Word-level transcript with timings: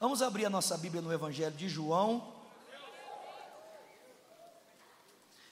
Vamos 0.00 0.22
abrir 0.22 0.46
a 0.46 0.50
nossa 0.50 0.78
Bíblia 0.78 1.02
no 1.02 1.12
Evangelho 1.12 1.54
de 1.54 1.68
João. 1.68 2.32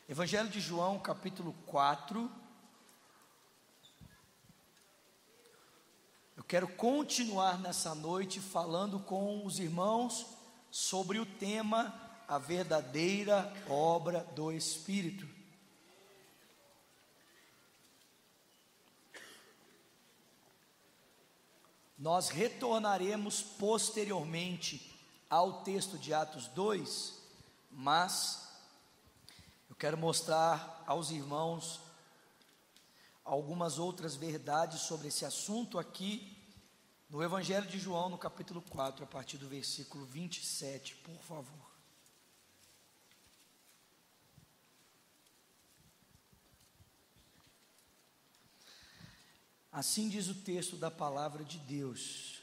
Evangelho 0.09 0.49
de 0.49 0.59
João, 0.59 0.99
capítulo 0.99 1.55
4. 1.67 2.33
Eu 6.35 6.43
quero 6.45 6.67
continuar 6.67 7.59
nessa 7.59 7.95
noite 7.95 8.41
falando 8.41 8.99
com 9.01 9.45
os 9.45 9.59
irmãos 9.59 10.27
sobre 10.71 11.19
o 11.19 11.27
tema 11.27 11.95
a 12.27 12.39
verdadeira 12.39 13.53
obra 13.69 14.21
do 14.35 14.51
Espírito. 14.51 15.29
Nós 21.99 22.29
retornaremos 22.29 23.43
posteriormente 23.43 24.97
ao 25.29 25.65
texto 25.65 25.99
de 25.99 26.15
Atos 26.15 26.47
2, 26.47 27.15
mas 27.73 28.49
eu 29.69 29.75
quero 29.75 29.99
mostrar 29.99 30.85
aos 30.87 31.11
irmãos 31.11 31.81
algumas 33.25 33.81
outras 33.81 34.15
verdades 34.15 34.83
sobre 34.83 35.09
esse 35.09 35.25
assunto 35.25 35.77
aqui 35.77 36.37
no 37.11 37.23
Evangelho 37.23 37.67
de 37.67 37.81
João, 37.81 38.09
no 38.09 38.17
capítulo 38.17 38.63
4, 38.71 39.03
a 39.03 39.07
partir 39.07 39.37
do 39.37 39.49
versículo 39.49 40.05
27, 40.05 40.95
por 40.97 41.21
favor. 41.23 41.68
Assim 49.79 50.09
diz 50.09 50.27
o 50.27 50.35
texto 50.35 50.75
da 50.75 50.91
palavra 50.91 51.45
de 51.45 51.57
Deus. 51.57 52.41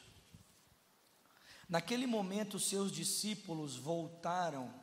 Naquele 1.68 2.08
momento, 2.08 2.58
seus 2.58 2.90
discípulos 2.90 3.76
voltaram 3.76 4.74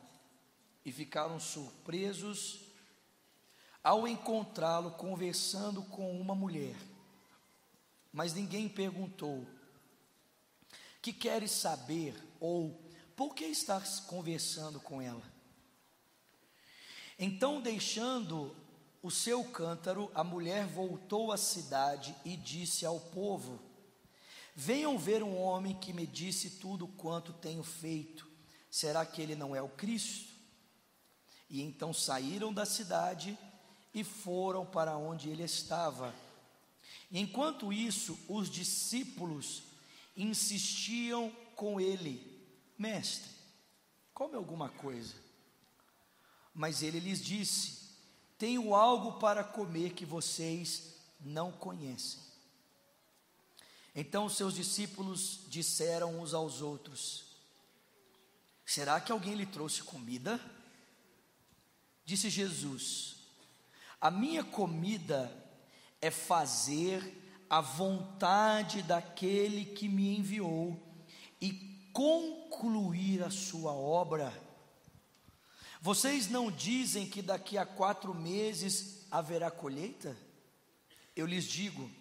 e 0.85 0.91
ficaram 0.91 1.39
surpresos 1.39 2.59
ao 3.83 4.07
encontrá-lo 4.07 4.91
conversando 4.91 5.81
com 5.81 6.15
uma 6.21 6.35
mulher. 6.35 6.75
Mas 8.11 8.35
ninguém 8.35 8.69
perguntou: 8.69 9.47
Que 11.01 11.11
queres 11.11 11.49
saber? 11.49 12.13
ou 12.39 12.79
Por 13.15 13.33
que 13.33 13.45
estás 13.45 13.99
conversando 13.99 14.79
com 14.79 15.01
ela? 15.01 15.23
Então, 17.17 17.59
deixando 17.59 18.55
o 19.03 19.11
seu 19.11 19.43
cântaro, 19.43 20.09
a 20.15 20.23
mulher 20.23 20.65
voltou 20.65 21.33
à 21.33 21.37
cidade 21.37 22.15
e 22.23 22.37
disse 22.37 22.85
ao 22.85 22.97
povo: 22.97 23.59
Venham 24.55 24.97
ver 24.97 25.21
um 25.21 25.37
homem 25.37 25.77
que 25.77 25.91
me 25.91 26.07
disse 26.07 26.51
tudo 26.51 26.87
quanto 26.87 27.33
tenho 27.33 27.63
feito. 27.63 28.25
Será 28.71 29.05
que 29.05 29.21
ele 29.21 29.35
não 29.35 29.53
é 29.53 29.61
o 29.61 29.67
Cristo? 29.67 30.31
E 31.49 31.61
então 31.61 31.93
saíram 31.93 32.53
da 32.53 32.65
cidade 32.65 33.37
e 33.93 34.05
foram 34.05 34.65
para 34.65 34.95
onde 34.95 35.29
ele 35.29 35.43
estava. 35.43 36.15
Enquanto 37.11 37.73
isso, 37.73 38.17
os 38.29 38.49
discípulos 38.49 39.63
insistiam 40.15 41.29
com 41.57 41.77
ele: 41.77 42.41
Mestre, 42.77 43.29
come 44.13 44.35
alguma 44.35 44.69
coisa. 44.69 45.13
Mas 46.53 46.81
ele 46.81 47.01
lhes 47.01 47.21
disse: 47.21 47.82
tenho 48.43 48.75
algo 48.75 49.13
para 49.19 49.41
comer 49.41 49.93
que 49.93 50.05
vocês 50.05 50.95
não 51.17 51.49
conhecem. 51.49 52.19
Então 53.95 54.27
seus 54.27 54.55
discípulos 54.55 55.45
disseram 55.47 56.19
uns 56.19 56.33
aos 56.33 56.61
outros: 56.61 57.23
Será 58.65 58.99
que 58.99 59.13
alguém 59.13 59.35
lhe 59.35 59.45
trouxe 59.45 59.81
comida? 59.81 60.41
Disse 62.03 62.29
Jesus: 62.29 63.15
A 64.01 64.11
minha 64.11 64.43
comida 64.43 65.31
é 66.01 66.11
fazer 66.11 67.45
a 67.49 67.61
vontade 67.61 68.81
daquele 68.81 69.63
que 69.63 69.87
me 69.87 70.17
enviou 70.17 70.77
e 71.39 71.87
concluir 71.93 73.23
a 73.23 73.29
sua 73.29 73.71
obra. 73.71 74.33
Vocês 75.83 76.29
não 76.29 76.49
dizem 76.49 77.05
que 77.05 77.21
daqui 77.21 77.57
a 77.57 77.65
quatro 77.65 78.15
meses 78.15 79.05
haverá 79.11 79.51
colheita? 79.51 80.15
Eu 81.13 81.25
lhes 81.25 81.43
digo: 81.43 81.91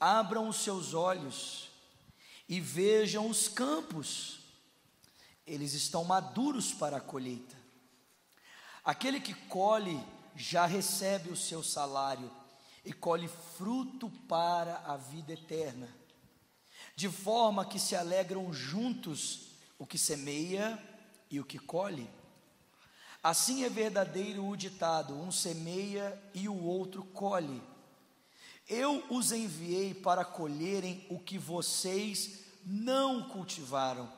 abram 0.00 0.48
os 0.48 0.56
seus 0.56 0.94
olhos 0.94 1.70
e 2.48 2.58
vejam 2.58 3.30
os 3.30 3.46
campos, 3.46 4.40
eles 5.46 5.74
estão 5.74 6.02
maduros 6.02 6.72
para 6.74 6.96
a 6.96 7.00
colheita. 7.00 7.56
Aquele 8.84 9.20
que 9.20 9.32
colhe 9.32 10.04
já 10.34 10.66
recebe 10.66 11.30
o 11.30 11.36
seu 11.36 11.62
salário 11.62 12.28
e 12.84 12.92
colhe 12.92 13.28
fruto 13.56 14.10
para 14.28 14.78
a 14.78 14.96
vida 14.96 15.34
eterna, 15.34 15.88
de 16.96 17.08
forma 17.08 17.64
que 17.64 17.78
se 17.78 17.94
alegram 17.94 18.52
juntos 18.52 19.50
o 19.78 19.86
que 19.86 19.96
semeia 19.96 20.76
e 21.30 21.38
o 21.38 21.44
que 21.44 21.60
colhe. 21.60 22.17
Assim 23.22 23.64
é 23.64 23.68
verdadeiro 23.68 24.46
o 24.46 24.56
ditado: 24.56 25.14
um 25.14 25.30
semeia 25.30 26.20
e 26.34 26.48
o 26.48 26.62
outro 26.62 27.02
colhe. 27.04 27.62
Eu 28.68 29.02
os 29.10 29.32
enviei 29.32 29.94
para 29.94 30.24
colherem 30.24 31.06
o 31.08 31.18
que 31.18 31.38
vocês 31.38 32.40
não 32.64 33.28
cultivaram. 33.28 34.12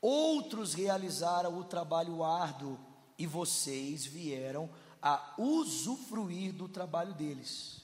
Outros 0.00 0.74
realizaram 0.74 1.58
o 1.58 1.64
trabalho 1.64 2.22
árduo 2.22 2.78
e 3.18 3.26
vocês 3.26 4.04
vieram 4.04 4.68
a 5.00 5.34
usufruir 5.38 6.52
do 6.52 6.68
trabalho 6.68 7.14
deles. 7.14 7.82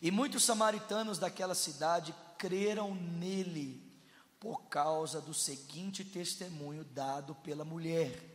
E 0.00 0.10
muitos 0.10 0.44
samaritanos 0.44 1.18
daquela 1.18 1.54
cidade 1.54 2.14
creram 2.36 2.94
nele 2.94 3.90
por 4.38 4.64
causa 4.64 5.20
do 5.20 5.32
seguinte 5.32 6.04
testemunho 6.04 6.84
dado 6.84 7.34
pela 7.36 7.64
mulher. 7.64 8.31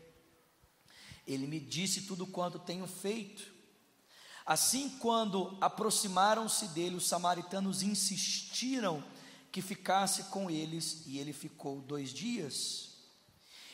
Ele 1.27 1.45
me 1.45 1.59
disse 1.59 2.03
tudo 2.03 2.25
quanto 2.25 2.57
tenho 2.57 2.87
feito. 2.87 3.53
Assim, 4.45 4.89
quando 4.97 5.57
aproximaram-se 5.59 6.69
dele, 6.69 6.95
os 6.95 7.05
samaritanos 7.05 7.83
insistiram 7.83 9.03
que 9.51 9.61
ficasse 9.61 10.23
com 10.25 10.49
eles, 10.49 11.05
e 11.05 11.19
ele 11.19 11.33
ficou 11.33 11.81
dois 11.81 12.13
dias. 12.13 12.95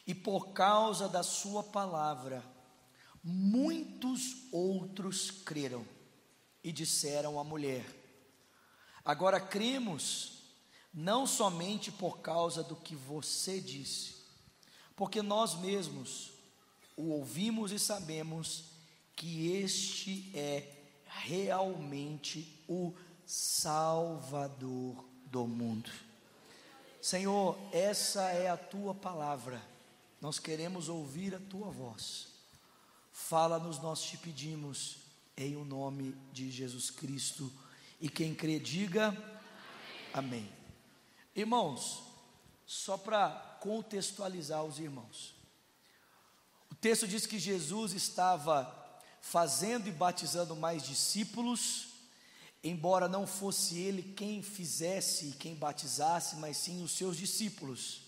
E 0.08 0.16
por 0.16 0.48
causa 0.54 1.08
da 1.08 1.22
sua 1.22 1.64
palavra, 1.64 2.44
muitos 3.24 4.48
outros 4.52 5.30
creram 5.30 5.86
e 6.64 6.72
disseram 6.72 7.40
à 7.40 7.44
mulher: 7.44 7.86
Agora 9.06 9.40
cremos, 9.40 10.40
não 10.92 11.28
somente 11.28 11.92
por 11.92 12.20
causa 12.20 12.64
do 12.64 12.76
que 12.76 12.96
você 12.96 13.60
disse, 13.60 14.16
porque 14.96 15.22
nós 15.22 15.54
mesmos 15.56 16.33
o 16.96 17.10
ouvimos 17.12 17.72
e 17.72 17.80
sabemos 17.80 18.66
que 19.16 19.52
este 19.52 20.32
é 20.34 20.68
realmente 21.06 22.62
o 22.68 22.94
Salvador 23.26 25.04
do 25.26 25.48
mundo. 25.48 25.90
Senhor, 27.02 27.58
essa 27.72 28.30
é 28.30 28.50
a 28.50 28.58
tua 28.58 28.94
palavra, 28.94 29.62
nós 30.22 30.40
queremos 30.40 30.88
ouvir 30.88 31.36
a 31.36 31.40
tua 31.40 31.70
voz. 31.70 32.28
Fala-nos, 33.12 33.80
nós 33.80 34.02
te 34.02 34.18
pedimos, 34.18 34.98
em 35.36 35.56
o 35.56 35.66
nome 35.66 36.16
de 36.32 36.50
Jesus 36.50 36.90
Cristo. 36.90 37.52
E 38.00 38.10
quem 38.10 38.34
crê, 38.34 38.60
diga 38.60 39.10
amém. 40.14 40.40
amém. 40.40 40.54
Irmãos, 41.36 42.04
só 42.66 42.98
para 42.98 43.30
contextualizar 43.60 44.64
os 44.64 44.80
irmãos, 44.80 45.33
texto 46.74 47.08
diz 47.08 47.26
que 47.26 47.38
Jesus 47.38 47.94
estava 47.94 48.84
fazendo 49.22 49.88
e 49.88 49.92
batizando 49.92 50.56
mais 50.56 50.84
discípulos, 50.84 51.88
embora 52.64 53.08
não 53.08 53.28
fosse 53.28 53.78
ele 53.78 54.14
quem 54.14 54.42
fizesse 54.42 55.28
e 55.28 55.34
quem 55.34 55.56
batizasse, 55.56 56.36
mas 56.38 56.58
sim 56.58 56.84
os 56.84 56.92
seus 56.92 57.18
discípulos. 57.18 58.02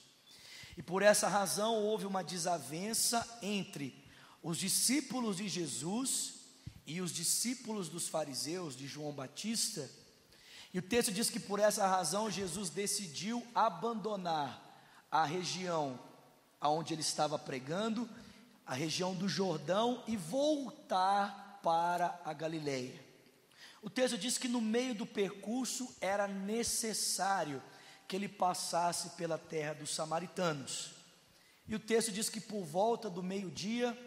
E 0.78 0.84
por 0.84 1.02
essa 1.02 1.28
razão 1.28 1.76
houve 1.76 2.06
uma 2.06 2.24
desavença 2.24 3.26
entre 3.42 4.04
os 4.44 4.58
discípulos 4.58 5.38
de 5.38 5.48
Jesus 5.48 6.34
e 6.86 7.02
os 7.02 7.12
discípulos 7.12 7.90
dos 7.90 8.08
fariseus, 8.08 8.76
de 8.76 8.88
João 8.88 9.12
Batista. 9.12 9.90
E 10.74 10.80
o 10.80 10.82
texto 10.82 11.12
diz 11.12 11.30
que 11.30 11.40
por 11.40 11.60
essa 11.60 11.88
razão 11.88 12.30
Jesus 12.30 12.70
decidiu 12.70 13.46
abandonar 13.56 14.62
a 15.10 15.26
região 15.26 16.00
aonde 16.60 16.94
ele 16.94 17.02
estava 17.02 17.40
pregando 17.40 18.10
a 18.66 18.74
região 18.74 19.14
do 19.14 19.28
Jordão 19.28 20.04
e 20.08 20.18
voltar 20.18 21.60
para 21.62 22.20
a 22.26 22.34
Galileia. 22.34 23.04
O 23.82 23.90
texto 23.90 24.18
diz 24.18 24.38
que 24.38 24.48
no 24.48 24.60
meio 24.60 24.96
do 24.96 25.06
percurso 25.06 25.96
era 26.02 26.28
necessário 26.28 27.62
que 28.08 28.16
ele 28.16 28.28
passasse 28.28 29.12
pela 29.12 29.38
terra 29.38 29.74
dos 29.74 29.94
samaritanos. 29.94 30.92
E 31.68 31.76
o 31.76 31.80
texto 31.80 32.12
diz 32.12 32.30
que 32.30 32.40
por 32.40 32.64
volta 32.64 33.10
do 33.10 33.22
meio-dia, 33.22 33.98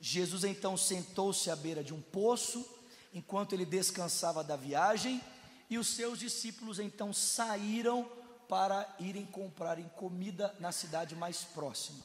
Jesus 0.00 0.44
então 0.44 0.76
sentou-se 0.76 1.50
à 1.50 1.56
beira 1.56 1.82
de 1.82 1.92
um 1.92 2.00
poço, 2.00 2.66
enquanto 3.12 3.52
ele 3.52 3.64
descansava 3.64 4.44
da 4.44 4.56
viagem, 4.56 5.20
e 5.70 5.78
os 5.78 5.88
seus 5.88 6.18
discípulos 6.18 6.78
então 6.78 7.12
saíram 7.12 8.10
para 8.48 8.96
irem 8.98 9.26
comprarem 9.26 9.88
comida 9.96 10.54
na 10.58 10.72
cidade 10.72 11.14
mais 11.14 11.44
próxima. 11.44 12.02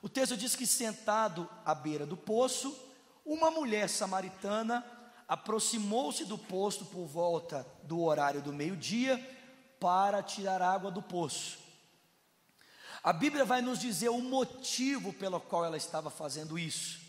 O 0.00 0.08
texto 0.08 0.36
diz 0.36 0.54
que 0.54 0.66
sentado 0.66 1.48
à 1.64 1.74
beira 1.74 2.06
do 2.06 2.16
poço, 2.16 2.76
uma 3.24 3.50
mulher 3.50 3.88
samaritana 3.88 4.84
aproximou-se 5.26 6.24
do 6.24 6.38
poço 6.38 6.86
por 6.86 7.06
volta 7.06 7.66
do 7.82 8.00
horário 8.02 8.40
do 8.40 8.52
meio-dia 8.52 9.18
para 9.78 10.22
tirar 10.22 10.62
água 10.62 10.90
do 10.90 11.02
poço. 11.02 11.58
A 13.02 13.12
Bíblia 13.12 13.44
vai 13.44 13.60
nos 13.60 13.78
dizer 13.78 14.08
o 14.08 14.20
motivo 14.20 15.12
pelo 15.12 15.40
qual 15.40 15.64
ela 15.64 15.76
estava 15.76 16.10
fazendo 16.10 16.58
isso. 16.58 17.00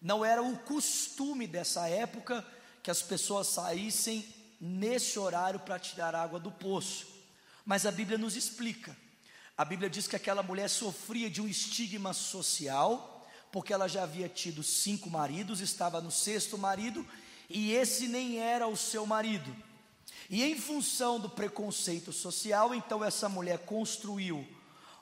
Não 0.00 0.24
era 0.24 0.42
o 0.42 0.58
costume 0.58 1.46
dessa 1.46 1.88
época 1.88 2.46
que 2.82 2.90
as 2.90 3.02
pessoas 3.02 3.46
saíssem 3.46 4.26
nesse 4.60 5.18
horário 5.18 5.60
para 5.60 5.78
tirar 5.78 6.14
água 6.14 6.40
do 6.40 6.50
poço. 6.50 7.06
Mas 7.64 7.86
a 7.86 7.92
Bíblia 7.92 8.18
nos 8.18 8.36
explica. 8.36 8.96
A 9.60 9.64
Bíblia 9.66 9.90
diz 9.90 10.08
que 10.08 10.16
aquela 10.16 10.42
mulher 10.42 10.70
sofria 10.70 11.28
de 11.28 11.42
um 11.42 11.46
estigma 11.46 12.14
social, 12.14 13.28
porque 13.52 13.74
ela 13.74 13.86
já 13.88 14.04
havia 14.04 14.26
tido 14.26 14.62
cinco 14.62 15.10
maridos, 15.10 15.60
estava 15.60 16.00
no 16.00 16.10
sexto 16.10 16.56
marido 16.56 17.06
e 17.46 17.70
esse 17.74 18.08
nem 18.08 18.38
era 18.38 18.66
o 18.66 18.74
seu 18.74 19.04
marido. 19.04 19.54
E 20.30 20.42
em 20.42 20.58
função 20.58 21.20
do 21.20 21.28
preconceito 21.28 22.10
social, 22.10 22.74
então 22.74 23.04
essa 23.04 23.28
mulher 23.28 23.58
construiu 23.58 24.48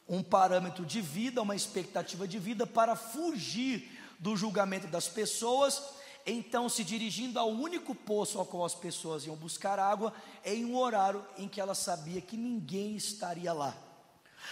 um 0.08 0.24
parâmetro 0.24 0.84
de 0.84 1.00
vida, 1.00 1.40
uma 1.40 1.54
expectativa 1.54 2.26
de 2.26 2.40
vida 2.40 2.66
para 2.66 2.96
fugir 2.96 3.88
do 4.18 4.36
julgamento 4.36 4.88
das 4.88 5.06
pessoas, 5.06 5.80
então 6.26 6.68
se 6.68 6.82
dirigindo 6.82 7.38
ao 7.38 7.48
único 7.48 7.94
poço 7.94 8.40
ao 8.40 8.44
qual 8.44 8.64
as 8.64 8.74
pessoas 8.74 9.24
iam 9.24 9.36
buscar 9.36 9.78
água, 9.78 10.12
em 10.44 10.64
um 10.64 10.76
horário 10.76 11.24
em 11.36 11.46
que 11.46 11.60
ela 11.60 11.76
sabia 11.76 12.20
que 12.20 12.36
ninguém 12.36 12.96
estaria 12.96 13.52
lá. 13.52 13.86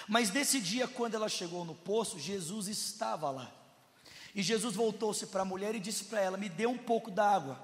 Mas 0.09 0.31
nesse 0.31 0.61
dia, 0.61 0.87
quando 0.87 1.15
ela 1.15 1.29
chegou 1.29 1.65
no 1.65 1.75
poço, 1.75 2.19
Jesus 2.19 2.69
estava 2.69 3.31
lá. 3.31 3.53
E 4.35 4.43
Jesus 4.43 4.75
voltou-se 4.75 5.27
para 5.27 5.43
a 5.43 5.47
mulher 5.47 5.75
e 5.75 5.81
disse 5.81 6.05
para 6.05 6.21
ela: 6.21 6.37
Me 6.37 6.49
dê 6.49 6.67
um 6.67 6.77
pouco 6.77 7.11
d'água. 7.11 7.59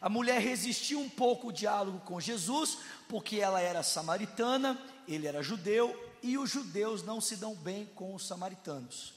A 0.00 0.08
mulher 0.08 0.40
resistiu 0.40 1.00
um 1.00 1.08
pouco 1.08 1.48
o 1.48 1.52
diálogo 1.52 2.00
com 2.00 2.20
Jesus, 2.20 2.78
porque 3.08 3.36
ela 3.36 3.60
era 3.60 3.82
samaritana, 3.82 4.76
ele 5.06 5.26
era 5.28 5.42
judeu, 5.42 5.96
e 6.22 6.36
os 6.36 6.50
judeus 6.50 7.02
não 7.02 7.20
se 7.20 7.36
dão 7.36 7.54
bem 7.54 7.86
com 7.94 8.14
os 8.14 8.26
samaritanos. 8.26 9.14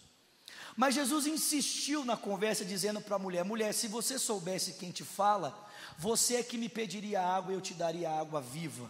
Mas 0.78 0.96
Jesus 0.96 1.25
insistiu 1.25 2.06
na 2.06 2.16
conversa, 2.16 2.63
dizendo 2.63 3.01
para 3.01 3.16
a 3.16 3.19
mulher: 3.19 3.44
Mulher, 3.44 3.74
se 3.74 3.88
você 3.88 4.19
soubesse 4.19 4.74
quem 4.74 4.92
te 4.92 5.04
fala, 5.04 5.68
você 5.98 6.36
é 6.36 6.44
que 6.44 6.58
me 6.58 6.69
pediria 6.69 7.22
água 7.22 7.51
e 7.51 7.56
eu 7.56 7.62
te 7.62 7.74
daria 7.74 8.12
água 8.12 8.42
viva. 8.42 8.90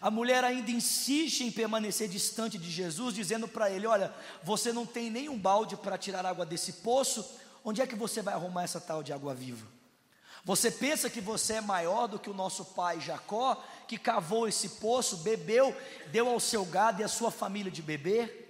A 0.00 0.10
mulher 0.10 0.44
ainda 0.44 0.70
insiste 0.70 1.42
em 1.42 1.50
permanecer 1.50 2.08
distante 2.08 2.56
de 2.56 2.70
Jesus, 2.70 3.14
dizendo 3.14 3.48
para 3.48 3.70
ele: 3.70 3.86
Olha, 3.86 4.14
você 4.42 4.72
não 4.72 4.86
tem 4.86 5.10
nenhum 5.10 5.38
balde 5.38 5.76
para 5.76 5.98
tirar 5.98 6.24
água 6.24 6.46
desse 6.46 6.74
poço, 6.74 7.24
onde 7.64 7.82
é 7.82 7.86
que 7.86 7.96
você 7.96 8.22
vai 8.22 8.34
arrumar 8.34 8.62
essa 8.62 8.80
tal 8.80 9.02
de 9.02 9.12
água 9.12 9.34
viva? 9.34 9.66
Você 10.44 10.70
pensa 10.70 11.10
que 11.10 11.20
você 11.20 11.54
é 11.54 11.60
maior 11.60 12.06
do 12.06 12.18
que 12.18 12.30
o 12.30 12.34
nosso 12.34 12.64
pai 12.64 13.00
Jacó, 13.00 13.62
que 13.86 13.98
cavou 13.98 14.46
esse 14.46 14.68
poço, 14.68 15.18
bebeu, 15.18 15.76
deu 16.12 16.28
ao 16.28 16.38
seu 16.38 16.64
gado 16.64 17.00
e 17.00 17.04
à 17.04 17.08
sua 17.08 17.30
família 17.30 17.70
de 17.70 17.82
beber? 17.82 18.46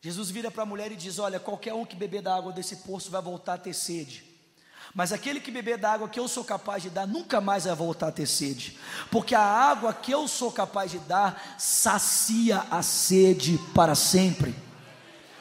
Jesus 0.00 0.30
vira 0.30 0.50
para 0.50 0.62
a 0.62 0.66
mulher 0.66 0.90
e 0.90 0.96
diz: 0.96 1.18
Olha, 1.18 1.38
qualquer 1.38 1.74
um 1.74 1.84
que 1.84 1.94
beber 1.94 2.22
da 2.22 2.34
água 2.34 2.52
desse 2.52 2.76
poço 2.76 3.10
vai 3.10 3.20
voltar 3.20 3.54
a 3.54 3.58
ter 3.58 3.74
sede. 3.74 4.29
Mas 4.94 5.12
aquele 5.12 5.40
que 5.40 5.50
beber 5.50 5.78
da 5.78 5.92
água 5.92 6.08
que 6.08 6.18
eu 6.18 6.26
sou 6.26 6.44
capaz 6.44 6.82
de 6.82 6.90
dar, 6.90 7.06
nunca 7.06 7.40
mais 7.40 7.64
vai 7.64 7.74
voltar 7.74 8.08
a 8.08 8.12
ter 8.12 8.26
sede, 8.26 8.76
porque 9.10 9.34
a 9.34 9.42
água 9.42 9.94
que 9.94 10.10
eu 10.10 10.26
sou 10.26 10.50
capaz 10.50 10.90
de 10.90 10.98
dar 10.98 11.56
sacia 11.58 12.66
a 12.70 12.82
sede 12.82 13.58
para 13.74 13.94
sempre. 13.94 14.50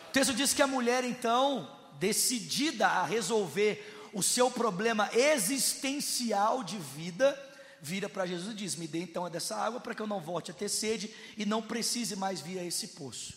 O 0.10 0.12
texto 0.12 0.34
diz 0.34 0.54
que 0.54 0.62
a 0.62 0.68
mulher, 0.68 1.04
então, 1.04 1.70
decidida 2.00 2.88
a 2.88 3.06
resolver 3.06 4.10
o 4.14 4.24
seu 4.24 4.50
problema 4.50 5.10
existencial 5.14 6.64
de 6.64 6.78
vida, 6.78 7.38
vira 7.82 8.10
para 8.10 8.26
Jesus 8.26 8.54
e 8.54 8.56
diz: 8.56 8.76
Me 8.76 8.88
dê 8.88 9.00
então 9.00 9.30
dessa 9.30 9.56
água 9.56 9.80
para 9.80 9.96
que 9.96 10.02
eu 10.02 10.08
não 10.08 10.20
volte 10.20 10.52
a 10.52 10.54
ter 10.54 10.70
sede 10.70 11.14
e 11.38 11.46
não 11.46 11.62
precise 11.62 12.16
mais 12.16 12.42
vir 12.42 12.60
a 12.60 12.64
esse 12.64 12.90
poço. 12.90 13.34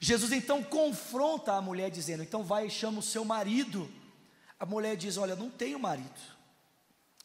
Jesus 0.00 0.32
então 0.32 0.62
confronta 0.62 1.52
a 1.52 1.62
mulher, 1.62 1.90
dizendo: 1.90 2.22
Então 2.22 2.42
vai 2.42 2.66
e 2.66 2.70
chama 2.70 2.98
o 2.98 3.02
seu 3.02 3.24
marido. 3.24 3.88
A 4.62 4.64
mulher 4.64 4.96
diz: 4.96 5.16
Olha, 5.16 5.34
não 5.34 5.50
tenho 5.50 5.76
marido. 5.76 6.20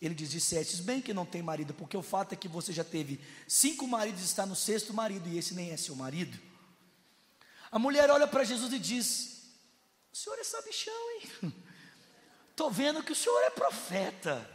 Ele 0.02 0.16
diz: 0.16 0.32
Dissestes 0.32 0.80
bem 0.80 1.00
que 1.00 1.14
não 1.14 1.24
tem 1.24 1.44
marido, 1.44 1.72
porque 1.72 1.96
o 1.96 2.02
fato 2.02 2.34
é 2.34 2.36
que 2.36 2.48
você 2.48 2.74
já 2.74 2.84
teve 2.84 3.24
cinco 3.48 3.88
maridos 3.88 4.24
e 4.24 4.26
está 4.26 4.44
no 4.44 4.56
sexto 4.56 4.92
marido, 4.92 5.30
e 5.30 5.38
esse 5.38 5.54
nem 5.54 5.70
é 5.70 5.78
seu 5.78 5.96
marido. 5.96 6.36
A 7.72 7.78
mulher 7.78 8.10
olha 8.10 8.26
para 8.26 8.44
Jesus 8.44 8.74
e 8.74 8.80
diz: 8.80 9.54
O 10.12 10.18
senhor 10.18 10.40
é 10.40 10.44
sabichão, 10.44 11.12
hein? 11.12 11.54
Estou 12.50 12.72
vendo 12.72 13.04
que 13.04 13.12
o 13.12 13.16
senhor 13.16 13.40
é 13.44 13.52
profeta. 13.52 14.50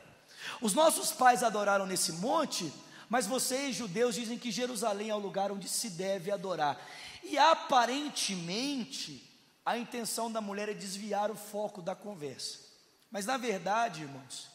Os 0.60 0.74
nossos 0.74 1.12
pais 1.12 1.44
adoraram 1.44 1.86
nesse 1.86 2.10
monte, 2.14 2.72
mas 3.08 3.28
vocês, 3.28 3.76
judeus, 3.76 4.16
dizem 4.16 4.36
que 4.36 4.50
Jerusalém 4.50 5.08
é 5.08 5.14
o 5.14 5.20
lugar 5.20 5.52
onde 5.52 5.68
se 5.68 5.88
deve 5.90 6.32
adorar. 6.32 6.84
E 7.22 7.38
aparentemente, 7.38 9.30
a 9.64 9.78
intenção 9.78 10.32
da 10.32 10.40
mulher 10.40 10.68
é 10.68 10.74
desviar 10.74 11.30
o 11.30 11.36
foco 11.36 11.80
da 11.80 11.94
conversa. 11.94 12.71
Mas 13.12 13.26
na 13.26 13.36
verdade, 13.36 14.02
irmãos, 14.02 14.50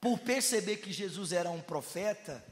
por 0.00 0.18
perceber 0.20 0.78
que 0.78 0.92
Jesus 0.92 1.32
era 1.32 1.50
um 1.50 1.60
profeta, 1.60 2.42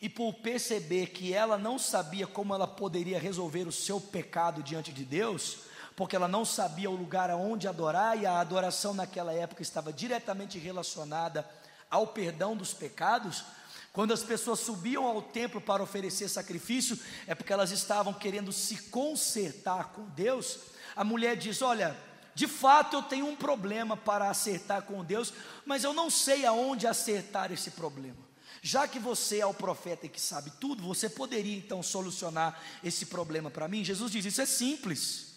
e 0.00 0.08
por 0.08 0.34
perceber 0.34 1.08
que 1.08 1.34
ela 1.34 1.58
não 1.58 1.78
sabia 1.78 2.26
como 2.26 2.54
ela 2.54 2.66
poderia 2.66 3.18
resolver 3.18 3.66
o 3.66 3.72
seu 3.72 4.00
pecado 4.00 4.62
diante 4.62 4.92
de 4.92 5.04
Deus, 5.04 5.58
porque 5.96 6.14
ela 6.14 6.28
não 6.28 6.44
sabia 6.44 6.88
o 6.88 6.94
lugar 6.94 7.30
aonde 7.30 7.66
adorar 7.66 8.16
e 8.16 8.24
a 8.24 8.38
adoração 8.38 8.94
naquela 8.94 9.32
época 9.32 9.62
estava 9.62 9.92
diretamente 9.92 10.56
relacionada 10.56 11.48
ao 11.90 12.06
perdão 12.06 12.56
dos 12.56 12.72
pecados. 12.72 13.44
Quando 13.92 14.12
as 14.12 14.22
pessoas 14.22 14.60
subiam 14.60 15.04
ao 15.04 15.20
templo 15.20 15.60
para 15.60 15.82
oferecer 15.82 16.28
sacrifício, 16.28 16.96
é 17.26 17.34
porque 17.34 17.52
elas 17.52 17.72
estavam 17.72 18.14
querendo 18.14 18.52
se 18.52 18.76
consertar 18.84 19.88
com 19.88 20.04
Deus. 20.10 20.60
A 20.94 21.02
mulher 21.02 21.36
diz: 21.36 21.60
Olha, 21.60 21.96
de 22.38 22.46
fato 22.46 22.94
eu 22.94 23.02
tenho 23.02 23.26
um 23.26 23.34
problema 23.34 23.96
para 23.96 24.30
acertar 24.30 24.82
com 24.82 25.04
Deus, 25.04 25.32
mas 25.66 25.82
eu 25.82 25.92
não 25.92 26.08
sei 26.08 26.46
aonde 26.46 26.86
acertar 26.86 27.50
esse 27.50 27.72
problema. 27.72 28.28
Já 28.62 28.86
que 28.86 29.00
você 29.00 29.40
é 29.40 29.46
o 29.46 29.52
profeta 29.52 30.06
que 30.06 30.20
sabe 30.20 30.52
tudo, 30.60 30.84
você 30.84 31.08
poderia 31.08 31.56
então 31.56 31.82
solucionar 31.82 32.56
esse 32.84 33.06
problema 33.06 33.50
para 33.50 33.66
mim? 33.66 33.82
Jesus 33.82 34.12
diz: 34.12 34.24
Isso 34.24 34.40
é 34.40 34.46
simples. 34.46 35.34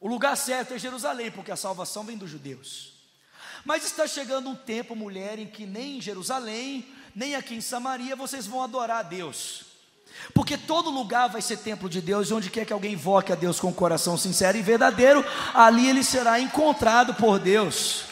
O 0.00 0.08
lugar 0.08 0.38
certo 0.38 0.72
é 0.72 0.78
Jerusalém, 0.78 1.30
porque 1.30 1.52
a 1.52 1.56
salvação 1.56 2.02
vem 2.02 2.16
dos 2.16 2.30
judeus. 2.30 2.94
Mas 3.62 3.84
está 3.84 4.06
chegando 4.06 4.48
um 4.48 4.56
tempo, 4.56 4.96
mulher, 4.96 5.38
em 5.38 5.46
que 5.46 5.66
nem 5.66 5.98
em 5.98 6.00
Jerusalém, 6.00 6.90
nem 7.14 7.34
aqui 7.34 7.54
em 7.54 7.60
Samaria 7.60 8.16
vocês 8.16 8.46
vão 8.46 8.62
adorar 8.62 9.00
a 9.00 9.02
Deus. 9.02 9.66
Porque 10.34 10.56
todo 10.56 10.90
lugar 10.90 11.28
vai 11.28 11.42
ser 11.42 11.58
templo 11.58 11.88
de 11.88 12.00
Deus, 12.00 12.28
e 12.28 12.34
onde 12.34 12.50
quer 12.50 12.64
que 12.64 12.72
alguém 12.72 12.92
invoque 12.92 13.32
a 13.32 13.36
Deus 13.36 13.58
com 13.58 13.68
o 13.68 13.74
coração 13.74 14.16
sincero 14.16 14.56
e 14.56 14.62
verdadeiro, 14.62 15.24
ali 15.54 15.88
ele 15.88 16.04
será 16.04 16.38
encontrado 16.38 17.14
por 17.14 17.38
Deus. 17.38 18.04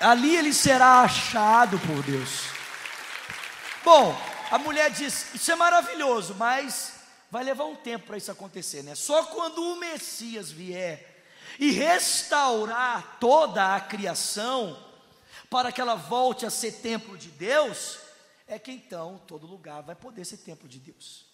Ali 0.00 0.34
ele 0.34 0.52
será 0.52 1.00
achado 1.00 1.78
por 1.78 2.02
Deus. 2.02 2.44
Bom, 3.84 4.18
a 4.50 4.58
mulher 4.58 4.90
diz: 4.90 5.34
Isso 5.34 5.50
é 5.52 5.54
maravilhoso, 5.54 6.34
mas 6.38 6.94
vai 7.30 7.44
levar 7.44 7.64
um 7.64 7.76
tempo 7.76 8.06
para 8.06 8.16
isso 8.16 8.30
acontecer, 8.30 8.82
né? 8.82 8.94
Só 8.94 9.24
quando 9.24 9.62
o 9.62 9.76
Messias 9.76 10.50
vier 10.50 11.24
e 11.58 11.70
restaurar 11.70 13.18
toda 13.20 13.74
a 13.74 13.80
criação, 13.80 14.76
para 15.48 15.70
que 15.70 15.80
ela 15.80 15.94
volte 15.94 16.46
a 16.46 16.50
ser 16.50 16.72
templo 16.72 17.16
de 17.16 17.28
Deus, 17.28 17.98
é 18.50 18.58
que 18.58 18.72
então 18.72 19.22
todo 19.28 19.46
lugar 19.46 19.80
vai 19.80 19.94
poder 19.94 20.24
ser 20.24 20.38
templo 20.38 20.68
de 20.68 20.80
Deus. 20.80 21.24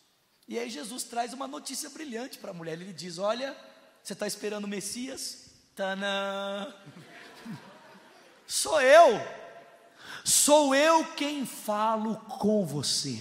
E 0.47 0.59
aí 0.59 0.69
Jesus 0.69 1.03
traz 1.03 1.33
uma 1.33 1.49
notícia 1.49 1.89
brilhante 1.89 2.39
para 2.39 2.51
a 2.51 2.55
mulher. 2.55 2.75
Ele 2.75 2.93
diz: 2.93 3.17
Olha, 3.17 3.57
você 4.03 4.13
está 4.13 4.27
esperando 4.27 4.67
o 4.67 4.69
Messias? 4.69 5.47
Tanã! 5.75 6.73
Sou 8.47 8.81
eu, 8.81 9.19
sou 10.25 10.73
eu 10.73 11.05
quem 11.15 11.45
falo 11.45 12.15
com 12.39 12.65
você. 12.65 13.21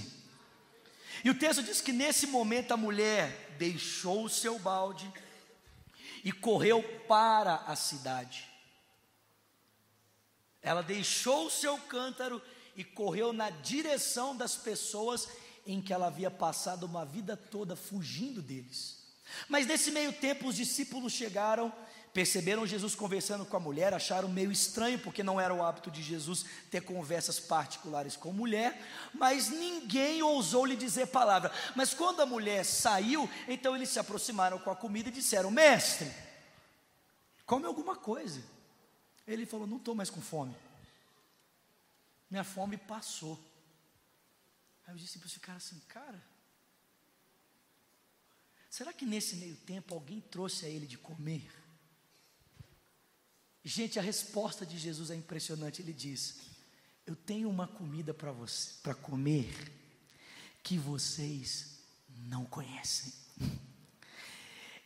E 1.23 1.31
o 1.31 1.39
texto 1.39 1.63
diz 1.63 1.81
que 1.81 1.91
nesse 1.91 2.27
momento 2.27 2.73
a 2.73 2.77
mulher 2.77 3.55
deixou 3.57 4.25
o 4.25 4.29
seu 4.29 4.59
balde 4.59 5.11
e 6.23 6.31
correu 6.31 6.83
para 7.07 7.55
a 7.65 7.75
cidade. 7.75 8.47
Ela 10.61 10.83
deixou 10.83 11.47
o 11.47 11.51
seu 11.51 11.75
cântaro 11.79 12.39
e 12.75 12.83
correu 12.83 13.31
na 13.31 13.49
direção 13.49 14.35
das 14.35 14.55
pessoas 14.55 15.27
em 15.65 15.81
que 15.81 15.93
ela 15.93 16.07
havia 16.07 16.29
passado 16.29 16.85
uma 16.85 17.05
vida 17.05 17.35
toda 17.35 17.75
fugindo 17.75 18.41
deles. 18.41 18.97
Mas 19.49 19.65
nesse 19.65 19.91
meio 19.91 20.13
tempo, 20.13 20.47
os 20.47 20.55
discípulos 20.55 21.11
chegaram, 21.11 21.73
perceberam 22.13 22.67
Jesus 22.67 22.93
conversando 22.93 23.45
com 23.45 23.57
a 23.57 23.59
mulher, 23.59 23.93
acharam 23.93 24.29
meio 24.29 24.51
estranho, 24.51 24.99
porque 24.99 25.23
não 25.23 25.41
era 25.41 25.53
o 25.53 25.63
hábito 25.63 25.89
de 25.89 26.03
Jesus 26.03 26.45
ter 26.69 26.81
conversas 26.81 27.39
particulares 27.39 28.15
com 28.15 28.31
mulher, 28.31 28.79
mas 29.13 29.49
ninguém 29.49 30.21
ousou 30.21 30.65
lhe 30.65 30.75
dizer 30.75 31.07
palavra. 31.07 31.51
Mas 31.75 31.93
quando 31.93 32.21
a 32.21 32.25
mulher 32.25 32.63
saiu, 32.63 33.29
então 33.47 33.75
eles 33.75 33.89
se 33.89 33.99
aproximaram 33.99 34.59
com 34.59 34.69
a 34.69 34.75
comida 34.75 35.09
e 35.09 35.11
disseram: 35.11 35.49
Mestre, 35.49 36.11
come 37.45 37.65
alguma 37.65 37.95
coisa. 37.95 38.41
Ele 39.27 39.45
falou: 39.45 39.65
Não 39.65 39.77
estou 39.77 39.95
mais 39.95 40.11
com 40.11 40.21
fome. 40.21 40.55
Minha 42.29 42.43
fome 42.43 42.77
passou. 42.77 43.39
Aí 44.85 44.93
os 44.93 45.01
discípulos 45.01 45.33
ficaram 45.33 45.57
assim, 45.57 45.79
cara. 45.87 46.23
Será 48.69 48.91
que 48.91 49.05
nesse 49.05 49.37
meio 49.37 49.55
tempo 49.55 49.93
alguém 49.93 50.19
trouxe 50.19 50.65
a 50.65 50.69
ele 50.69 50.85
de 50.85 50.97
comer? 50.97 51.49
Gente, 53.63 53.97
a 53.97 54.01
resposta 54.01 54.65
de 54.65 54.77
Jesus 54.77 55.09
é 55.09 55.15
impressionante. 55.15 55.81
Ele 55.81 55.93
diz: 55.93 56.41
Eu 57.05 57.15
tenho 57.15 57.49
uma 57.49 57.67
comida 57.67 58.13
para 58.13 58.31
você, 58.31 58.73
para 58.83 58.93
comer, 58.93 59.71
que 60.61 60.77
vocês 60.77 61.79
não 62.09 62.45
conhecem. 62.45 63.13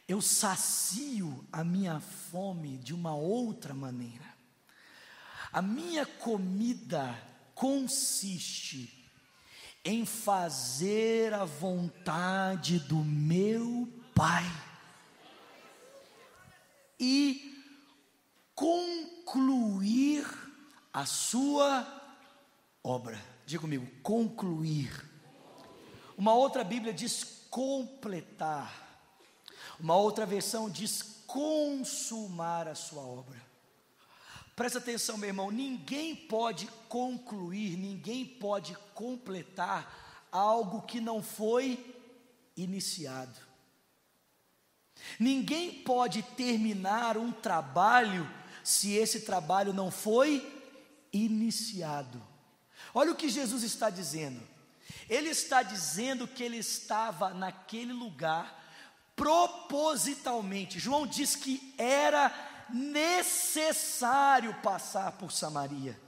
Eu 0.08 0.22
sacio 0.22 1.46
a 1.52 1.64
minha 1.64 2.00
fome 2.00 2.78
de 2.78 2.94
uma 2.94 3.14
outra 3.16 3.74
maneira. 3.74 4.39
A 5.52 5.62
minha 5.62 6.06
comida 6.06 7.18
consiste 7.56 9.10
em 9.84 10.06
fazer 10.06 11.34
a 11.34 11.46
vontade 11.46 12.80
do 12.80 12.98
meu 12.98 13.88
Pai 14.14 14.44
e 17.00 17.56
concluir 18.54 20.28
a 20.92 21.06
sua 21.06 21.88
obra. 22.84 23.20
Diga 23.46 23.62
comigo, 23.62 23.88
concluir. 24.04 25.10
Uma 26.18 26.34
outra 26.34 26.64
Bíblia 26.64 26.94
diz 26.94 27.46
completar. 27.50 28.88
Uma 29.80 29.96
outra 29.96 30.26
versão 30.26 30.70
diz 30.70 31.24
consumar 31.26 32.68
a 32.68 32.76
sua 32.76 33.02
obra. 33.02 33.49
Presta 34.60 34.80
atenção, 34.80 35.18
meu 35.18 35.30
irmão, 35.30 35.50
ninguém 35.50 36.14
pode 36.14 36.68
concluir, 36.90 37.78
ninguém 37.78 38.26
pode 38.26 38.76
completar 38.94 40.28
algo 40.30 40.82
que 40.82 41.00
não 41.00 41.24
foi 41.24 41.96
iniciado. 42.58 43.40
Ninguém 45.18 45.82
pode 45.82 46.22
terminar 46.24 47.18
um 47.18 47.32
trabalho 47.32 48.30
se 48.62 48.92
esse 48.96 49.22
trabalho 49.22 49.72
não 49.72 49.90
foi 49.90 50.46
iniciado. 51.14 52.22
Olha 52.94 53.14
o 53.14 53.16
que 53.16 53.30
Jesus 53.30 53.64
está 53.64 53.90
dizendo. 53.90 54.46
Ele 55.10 55.30
está 55.30 55.64
dizendo 55.64 56.28
que 56.28 56.44
ele 56.44 56.58
estava 56.58 57.30
naquele 57.34 57.94
lugar 57.94 58.60
propositalmente. 59.16 60.80
João 60.80 61.08
diz 61.08 61.34
que 61.34 61.74
era 61.78 62.49
necessário 62.74 64.54
passar 64.62 65.14
por 65.14 65.32
Samaria. 65.32 66.00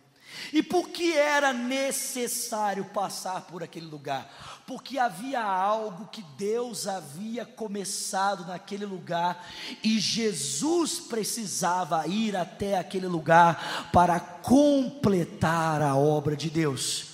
E 0.54 0.64
por 0.64 0.90
que 0.90 1.14
era 1.14 1.52
necessário 1.52 2.86
passar 2.86 3.42
por 3.42 3.64
aquele 3.64 3.86
lugar? 3.86 4.64
Porque 4.66 4.98
havia 4.98 5.44
algo 5.44 6.08
que 6.08 6.22
Deus 6.38 6.88
havia 6.88 7.46
começado 7.46 8.46
naquele 8.46 8.86
lugar 8.86 9.46
e 9.84 10.00
Jesus 10.00 11.00
precisava 11.00 12.08
ir 12.08 12.36
até 12.36 12.78
aquele 12.78 13.08
lugar 13.08 13.90
para 13.92 14.20
completar 14.20 15.82
a 15.82 15.96
obra 15.96 16.36
de 16.36 16.50
Deus. 16.50 17.08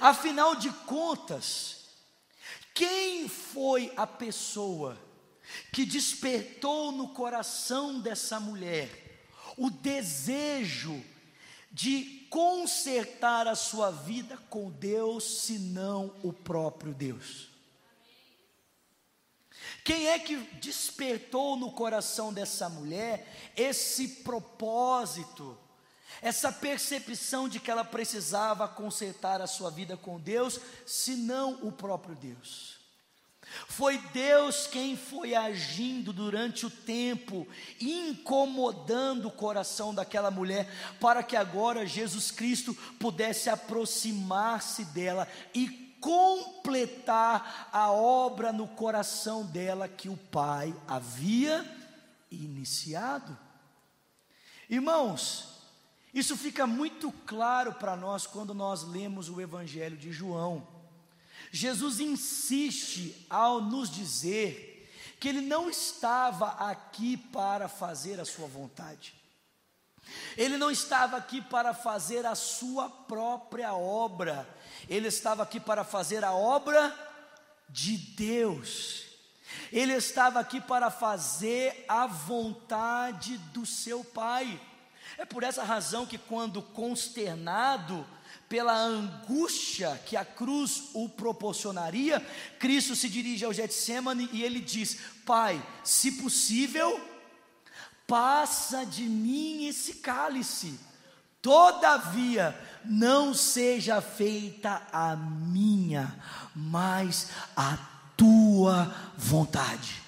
Afinal 0.00 0.54
de 0.54 0.70
contas, 0.70 1.84
quem 2.74 3.28
foi 3.28 3.92
a 3.96 4.06
pessoa 4.06 4.96
que 5.72 5.84
despertou 5.84 6.92
no 6.92 7.08
coração 7.08 8.00
dessa 8.00 8.38
mulher 8.40 9.10
o 9.56 9.70
desejo 9.70 11.04
de 11.70 12.26
consertar 12.30 13.46
a 13.46 13.54
sua 13.54 13.90
vida 13.90 14.36
com 14.48 14.70
Deus, 14.70 15.42
senão 15.42 16.14
o 16.22 16.32
próprio 16.32 16.92
Deus. 16.92 17.48
Quem 19.84 20.08
é 20.08 20.18
que 20.18 20.36
despertou 20.60 21.56
no 21.56 21.72
coração 21.72 22.32
dessa 22.32 22.68
mulher 22.68 23.52
esse 23.56 24.08
propósito, 24.08 25.56
essa 26.20 26.52
percepção 26.52 27.48
de 27.48 27.60
que 27.60 27.70
ela 27.70 27.84
precisava 27.84 28.66
consertar 28.66 29.40
a 29.40 29.46
sua 29.46 29.70
vida 29.70 29.96
com 29.96 30.18
Deus, 30.18 30.60
senão 30.86 31.58
o 31.62 31.70
próprio 31.70 32.14
Deus? 32.14 32.79
Foi 33.68 33.98
Deus 33.98 34.66
quem 34.66 34.96
foi 34.96 35.34
agindo 35.34 36.12
durante 36.12 36.66
o 36.66 36.70
tempo, 36.70 37.46
incomodando 37.80 39.28
o 39.28 39.32
coração 39.32 39.94
daquela 39.94 40.30
mulher, 40.30 40.68
para 41.00 41.22
que 41.22 41.36
agora 41.36 41.86
Jesus 41.86 42.30
Cristo 42.30 42.74
pudesse 42.98 43.50
aproximar-se 43.50 44.84
dela 44.86 45.26
e 45.54 45.68
completar 46.00 47.68
a 47.72 47.90
obra 47.90 48.52
no 48.52 48.66
coração 48.66 49.44
dela 49.44 49.88
que 49.88 50.08
o 50.08 50.16
Pai 50.16 50.74
havia 50.88 51.64
iniciado. 52.30 53.36
Irmãos, 54.68 55.60
isso 56.12 56.36
fica 56.36 56.66
muito 56.66 57.12
claro 57.26 57.74
para 57.74 57.94
nós 57.96 58.26
quando 58.26 58.54
nós 58.54 58.82
lemos 58.82 59.28
o 59.28 59.40
Evangelho 59.40 59.96
de 59.96 60.12
João. 60.12 60.79
Jesus 61.50 62.00
insiste 62.00 63.26
ao 63.28 63.60
nos 63.60 63.90
dizer 63.90 64.70
que 65.18 65.28
ele 65.28 65.40
não 65.40 65.68
estava 65.68 66.48
aqui 66.70 67.16
para 67.16 67.68
fazer 67.68 68.20
a 68.20 68.24
sua 68.24 68.46
vontade. 68.46 69.14
Ele 70.36 70.56
não 70.56 70.70
estava 70.70 71.16
aqui 71.16 71.40
para 71.42 71.74
fazer 71.74 72.24
a 72.24 72.34
sua 72.34 72.88
própria 72.88 73.74
obra. 73.74 74.48
Ele 74.88 75.08
estava 75.08 75.42
aqui 75.42 75.60
para 75.60 75.84
fazer 75.84 76.24
a 76.24 76.32
obra 76.32 76.94
de 77.68 77.96
Deus. 77.96 79.04
Ele 79.72 79.92
estava 79.92 80.40
aqui 80.40 80.60
para 80.60 80.90
fazer 80.90 81.84
a 81.88 82.06
vontade 82.06 83.36
do 83.52 83.66
seu 83.66 84.04
Pai. 84.04 84.60
É 85.18 85.24
por 85.24 85.42
essa 85.42 85.62
razão 85.62 86.06
que, 86.06 86.18
quando 86.18 86.62
consternado, 86.62 88.06
pela 88.50 88.76
angústia 88.76 89.98
que 90.04 90.14
a 90.16 90.24
cruz 90.24 90.88
o 90.92 91.08
proporcionaria, 91.08 92.20
Cristo 92.58 92.96
se 92.96 93.08
dirige 93.08 93.44
ao 93.44 93.52
Getsemane 93.52 94.28
e 94.32 94.42
ele 94.42 94.58
diz: 94.58 94.98
Pai, 95.24 95.64
se 95.84 96.20
possível, 96.20 97.00
passa 98.08 98.84
de 98.84 99.04
mim 99.04 99.68
esse 99.68 99.94
cálice, 99.94 100.80
todavia 101.40 102.60
não 102.84 103.32
seja 103.32 104.00
feita 104.00 104.82
a 104.92 105.14
minha, 105.14 106.12
mas 106.52 107.28
a 107.56 107.78
tua 108.16 108.92
vontade. 109.16 110.02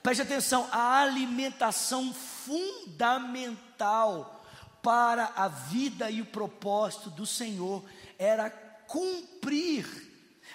Preste 0.00 0.22
atenção, 0.22 0.68
a 0.70 1.00
alimentação 1.00 2.14
fundamental 2.14 4.39
para 4.82 5.32
a 5.36 5.48
vida 5.48 6.10
e 6.10 6.20
o 6.20 6.26
propósito 6.26 7.10
do 7.10 7.26
Senhor 7.26 7.84
era 8.18 8.50
cumprir 8.50 9.86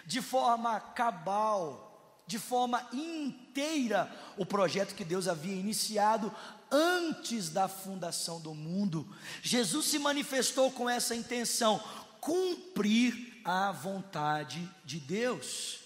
de 0.05 0.21
forma 0.21 0.79
cabal, 0.79 2.21
de 2.27 2.37
forma 2.37 2.87
inteira, 2.91 4.11
o 4.37 4.45
projeto 4.45 4.95
que 4.95 5.03
Deus 5.03 5.27
havia 5.27 5.55
iniciado 5.55 6.33
antes 6.71 7.49
da 7.49 7.67
fundação 7.67 8.39
do 8.41 8.53
mundo. 8.53 9.07
Jesus 9.41 9.87
se 9.87 9.99
manifestou 9.99 10.71
com 10.71 10.89
essa 10.89 11.15
intenção, 11.15 11.81
cumprir 12.19 13.41
a 13.45 13.71
vontade 13.71 14.67
de 14.83 14.99
Deus 14.99 15.79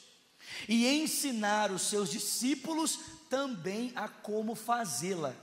e 0.68 0.88
ensinar 0.88 1.72
os 1.72 1.84
seus 1.84 2.10
discípulos 2.10 3.00
também 3.30 3.92
a 3.96 4.08
como 4.08 4.56
fazê-la. 4.56 5.36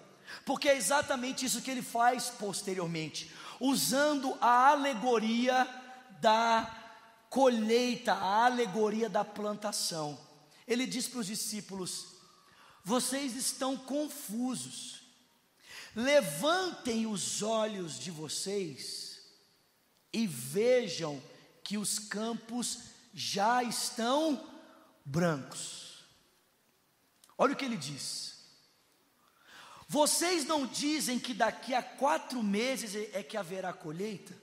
Porque 0.45 0.69
é 0.69 0.77
exatamente 0.77 1.45
isso 1.45 1.63
que 1.63 1.71
ele 1.71 1.83
faz 1.83 2.31
posteriormente, 2.31 3.31
usando 3.61 4.37
a 4.41 4.71
alegoria 4.71 5.67
da 6.21 6.85
colheita, 7.31 8.13
a 8.13 8.47
alegoria 8.47 9.09
da 9.09 9.25
plantação. 9.25 10.19
Ele 10.67 10.87
diz 10.87 11.07
para 11.09 11.21
os 11.21 11.27
discípulos: 11.27 12.07
vocês 12.83 13.35
estão 13.35 13.77
confusos, 13.77 15.03
levantem 15.95 17.07
os 17.07 17.43
olhos 17.43 17.99
de 17.99 18.11
vocês 18.11 19.21
e 20.13 20.27
vejam 20.27 21.23
que 21.63 21.77
os 21.77 21.99
campos 21.99 22.79
já 23.13 23.63
estão 23.63 24.49
brancos. 25.05 26.05
Olha 27.37 27.53
o 27.53 27.57
que 27.57 27.65
ele 27.65 27.77
diz. 27.77 28.36
Vocês 29.89 30.45
não 30.45 30.67
dizem 30.67 31.19
que 31.19 31.33
daqui 31.33 31.73
a 31.73 31.83
quatro 31.83 32.43
meses 32.43 32.95
é 33.13 33.23
que 33.23 33.37
haverá 33.37 33.73
colheita? 33.73 34.35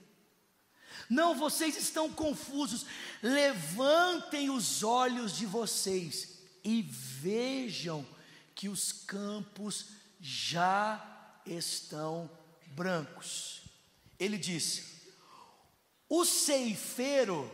Não, 1.10 1.36
vocês 1.36 1.76
estão 1.76 2.12
confusos. 2.12 2.86
Levantem 3.22 4.50
os 4.50 4.84
olhos 4.84 5.36
de 5.36 5.46
vocês 5.46 6.40
e 6.64 6.82
vejam 6.82 8.06
que 8.56 8.70
os 8.70 8.92
campos 8.92 9.88
já 10.22 11.04
estão 11.46 12.30
brancos. 12.68 13.62
Ele 14.18 14.38
disse: 14.38 14.94
o 16.08 16.24
ceifeiro, 16.24 17.52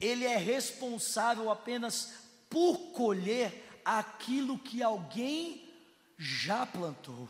ele 0.00 0.24
é 0.24 0.36
responsável 0.36 1.50
apenas 1.50 2.12
por 2.50 2.76
colher 2.92 3.80
aquilo 3.84 4.58
que 4.58 4.82
alguém 4.82 5.67
já 6.18 6.66
plantou. 6.66 7.28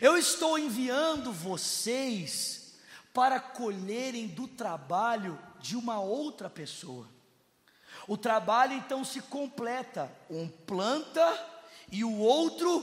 Eu 0.00 0.16
estou 0.16 0.58
enviando 0.58 1.32
vocês 1.32 2.74
para 3.14 3.40
colherem 3.40 4.28
do 4.28 4.46
trabalho 4.46 5.38
de 5.60 5.74
uma 5.74 5.98
outra 5.98 6.50
pessoa. 6.50 7.08
O 8.06 8.16
trabalho 8.16 8.74
então 8.74 9.04
se 9.04 9.20
completa: 9.22 10.12
um 10.28 10.46
planta 10.48 11.26
e 11.90 12.04
o 12.04 12.18
outro 12.18 12.82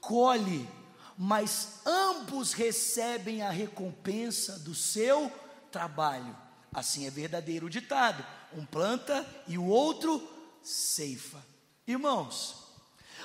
colhe, 0.00 0.68
mas 1.16 1.80
ambos 1.86 2.52
recebem 2.52 3.42
a 3.42 3.50
recompensa 3.50 4.58
do 4.58 4.74
seu 4.74 5.30
trabalho. 5.70 6.36
Assim 6.72 7.06
é 7.06 7.10
verdadeiro 7.10 7.66
o 7.66 7.70
ditado: 7.70 8.26
um 8.52 8.66
planta 8.66 9.24
e 9.46 9.56
o 9.56 9.64
outro 9.64 10.28
ceifa. 10.62 11.42
Irmãos, 11.86 12.61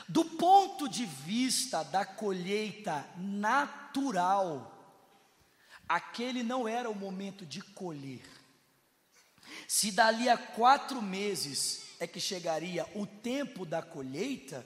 do 0.08 0.24
ponto 0.24 0.88
de 0.88 1.06
vista 1.06 1.84
da 1.84 2.06
colheita 2.06 3.06
natural, 3.18 4.74
aquele 5.88 6.44
não 6.44 6.68
era 6.68 6.90
o 6.90 6.96
momento 6.96 7.46
de 7.46 7.62
colher. 7.62 8.26
Se 9.68 9.92
dali 9.92 10.30
a 10.30 10.38
quatro 10.38 11.02
meses 11.02 11.84
é 12.00 12.08
que 12.08 12.20
chegaria 12.20 12.86
o 12.96 13.06
tempo 13.06 13.66
da 13.66 13.82
colheita, 13.82 14.66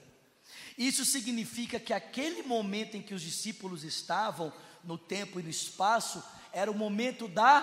isso 0.78 1.06
significa 1.06 1.80
que 1.80 1.94
aquele 1.94 2.44
momento 2.44 2.96
em 2.96 3.02
que 3.02 3.14
os 3.14 3.22
discípulos 3.22 3.84
estavam, 3.84 4.54
no 4.84 4.98
tempo 4.98 5.40
e 5.40 5.44
no 5.44 5.50
espaço, 5.50 6.24
era 6.52 6.72
o 6.72 6.78
momento 6.78 7.28
da 7.28 7.62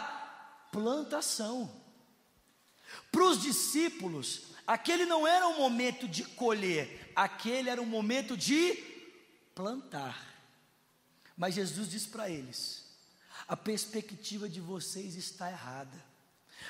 plantação. 0.72 1.70
Para 3.10 3.24
os 3.24 3.42
discípulos, 3.42 4.48
aquele 4.66 5.04
não 5.04 5.26
era 5.26 5.46
o 5.48 5.58
momento 5.58 6.08
de 6.08 6.24
colher, 6.24 7.07
aquele 7.18 7.68
era 7.68 7.82
o 7.82 7.86
momento 7.86 8.36
de 8.36 8.74
plantar. 9.54 10.24
Mas 11.36 11.54
Jesus 11.54 11.90
diz 11.90 12.06
para 12.06 12.30
eles: 12.30 12.84
a 13.46 13.56
perspectiva 13.56 14.48
de 14.48 14.60
vocês 14.60 15.16
está 15.16 15.50
errada. 15.50 16.06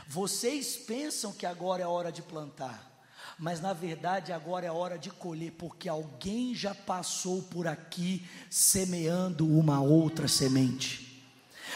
Vocês 0.07 0.77
pensam 0.77 1.33
que 1.33 1.45
agora 1.45 1.83
é 1.83 1.87
hora 1.87 2.11
de 2.11 2.23
plantar, 2.23 3.07
mas 3.39 3.61
na 3.61 3.73
verdade 3.73 4.33
agora 4.33 4.67
é 4.67 4.73
hora 4.73 4.99
de 4.99 5.11
colher, 5.11 5.53
porque 5.53 5.89
alguém 5.89 6.55
já 6.55 6.75
passou 6.75 7.43
por 7.43 7.67
aqui 7.67 8.27
semeando 8.51 9.47
uma 9.47 9.81
outra 9.83 10.29
semente. 10.29 11.07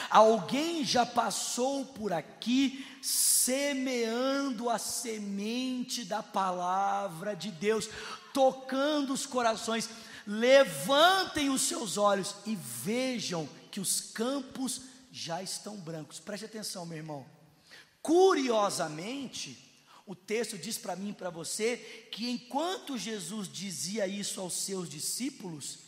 Alguém 0.08 0.84
já 0.84 1.04
passou 1.04 1.84
por 1.86 2.12
aqui 2.12 2.86
semeando 3.02 4.70
a 4.70 4.78
semente 4.78 6.04
da 6.04 6.22
palavra 6.22 7.34
de 7.34 7.50
Deus, 7.50 7.88
tocando 8.32 9.12
os 9.12 9.26
corações. 9.26 9.88
Levantem 10.26 11.50
os 11.50 11.62
seus 11.62 11.96
olhos 11.96 12.34
e 12.46 12.56
vejam 12.56 13.48
que 13.70 13.80
os 13.80 14.00
campos 14.00 14.82
já 15.10 15.42
estão 15.42 15.76
brancos. 15.76 16.20
Preste 16.20 16.46
atenção, 16.46 16.86
meu 16.86 16.98
irmão. 16.98 17.26
Curiosamente, 18.00 19.70
o 20.06 20.14
texto 20.14 20.58
diz 20.58 20.76
para 20.76 20.96
mim 20.96 21.10
e 21.10 21.14
para 21.14 21.30
você 21.30 21.76
que 22.10 22.28
enquanto 22.30 22.98
Jesus 22.98 23.48
dizia 23.48 24.06
isso 24.06 24.40
aos 24.40 24.54
seus 24.54 24.88
discípulos, 24.88 25.78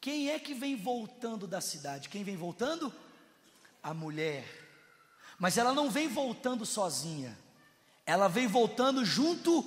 quem 0.00 0.30
é 0.30 0.38
que 0.38 0.54
vem 0.54 0.76
voltando 0.76 1.46
da 1.46 1.60
cidade? 1.60 2.08
Quem 2.08 2.22
vem 2.22 2.36
voltando? 2.36 2.92
A 3.82 3.92
mulher. 3.92 4.44
Mas 5.38 5.58
ela 5.58 5.72
não 5.72 5.90
vem 5.90 6.08
voltando 6.08 6.64
sozinha. 6.64 7.36
Ela 8.06 8.28
vem 8.28 8.46
voltando 8.46 9.04
junto 9.04 9.62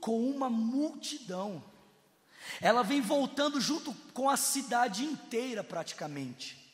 com 0.00 0.28
uma 0.28 0.50
multidão. 0.50 1.62
Ela 2.60 2.82
vem 2.82 3.00
voltando 3.00 3.60
junto 3.60 3.92
com 4.12 4.28
a 4.28 4.36
cidade 4.36 5.04
inteira, 5.04 5.62
praticamente. 5.62 6.66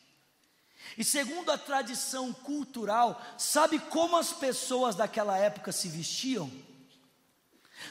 E 0.96 1.04
segundo 1.04 1.50
a 1.50 1.58
tradição 1.58 2.32
cultural, 2.32 3.20
sabe 3.38 3.78
como 3.78 4.16
as 4.16 4.32
pessoas 4.32 4.94
daquela 4.94 5.38
época 5.38 5.72
se 5.72 5.88
vestiam? 5.88 6.50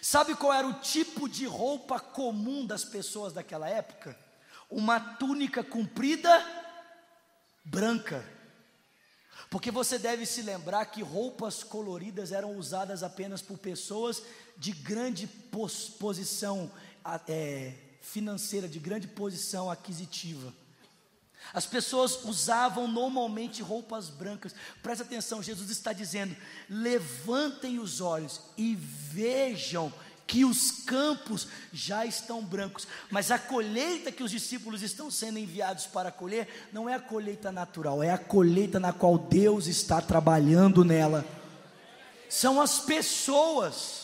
Sabe 0.02 0.36
qual 0.36 0.54
era 0.54 0.68
o 0.68 0.80
tipo 0.80 1.28
de 1.28 1.46
roupa 1.46 2.00
comum 2.00 2.66
das 2.66 2.84
pessoas 2.86 3.34
daquela 3.34 3.68
época? 3.68 4.18
Uma 4.70 5.00
túnica 5.00 5.64
comprida 5.64 6.46
branca. 7.64 8.24
Porque 9.50 9.70
você 9.70 10.00
deve 10.00 10.26
se 10.26 10.42
lembrar 10.42 10.86
que 10.86 11.02
roupas 11.02 11.62
coloridas 11.62 12.32
eram 12.32 12.56
usadas 12.56 13.04
apenas 13.04 13.42
por 13.42 13.58
pessoas 13.58 14.24
de 14.58 14.72
grande 14.72 15.28
pos 15.28 15.90
posição 15.90 16.72
é, 17.28 17.74
financeira, 18.02 18.68
de 18.68 18.80
grande 18.80 19.08
posição 19.08 19.70
aquisitiva. 19.70 20.54
As 21.54 21.66
pessoas 21.66 22.24
usavam 22.24 22.88
normalmente 22.88 23.62
roupas 23.62 24.10
brancas. 24.10 24.54
Presta 24.82 25.04
atenção, 25.04 25.44
Jesus 25.44 25.70
está 25.70 25.92
dizendo: 25.92 26.36
levantem 26.70 27.80
os 27.80 28.00
olhos 28.00 28.42
e 28.58 28.76
vejam 28.76 29.92
que 30.32 30.46
os 30.46 30.72
campos 30.72 31.46
já 31.74 32.06
estão 32.06 32.42
brancos, 32.42 32.88
mas 33.10 33.32
a 33.32 33.38
colheita 33.38 34.14
que 34.14 34.24
os 34.24 34.32
discípulos 34.32 34.82
estão 34.82 35.12
sendo 35.12 35.38
enviados 35.38 35.88
para 35.88 36.10
colher 36.10 36.48
não 36.72 36.88
é 36.88 36.94
a 36.94 37.02
colheita 37.02 37.52
natural, 37.52 38.02
é 38.02 38.12
a 38.12 38.18
colheita 38.18 38.80
na 38.80 38.94
qual 38.94 39.18
Deus 39.18 39.68
está 39.68 40.00
trabalhando 40.00 40.86
nela. 40.86 41.26
São 42.30 42.62
as 42.62 42.80
pessoas. 42.80 44.01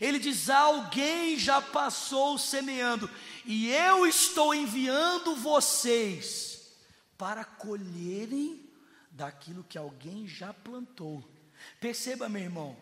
Ele 0.00 0.18
diz: 0.18 0.48
alguém 0.48 1.38
já 1.38 1.60
passou 1.60 2.38
semeando, 2.38 3.10
e 3.44 3.68
eu 3.70 4.06
estou 4.06 4.54
enviando 4.54 5.34
vocês 5.36 6.72
para 7.16 7.44
colherem 7.44 8.68
daquilo 9.10 9.64
que 9.64 9.76
alguém 9.76 10.28
já 10.28 10.54
plantou. 10.54 11.28
Perceba, 11.80 12.28
meu 12.28 12.42
irmão, 12.42 12.76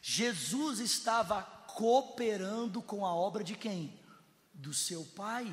Jesus 0.00 0.78
estava 0.78 1.42
cooperando 1.42 2.80
com 2.80 3.04
a 3.04 3.12
obra 3.12 3.42
de 3.42 3.56
quem? 3.56 3.98
Do 4.54 4.72
seu 4.72 5.04
Pai. 5.04 5.52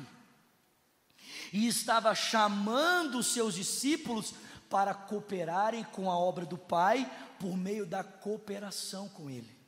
E 1.52 1.66
estava 1.66 2.14
chamando 2.14 3.18
os 3.18 3.26
seus 3.26 3.54
discípulos 3.54 4.32
para 4.70 4.94
cooperarem 4.94 5.82
com 5.84 6.10
a 6.10 6.16
obra 6.16 6.46
do 6.46 6.56
Pai 6.56 7.10
por 7.40 7.56
meio 7.56 7.84
da 7.84 8.04
cooperação 8.04 9.08
com 9.08 9.28
Ele. 9.28 9.63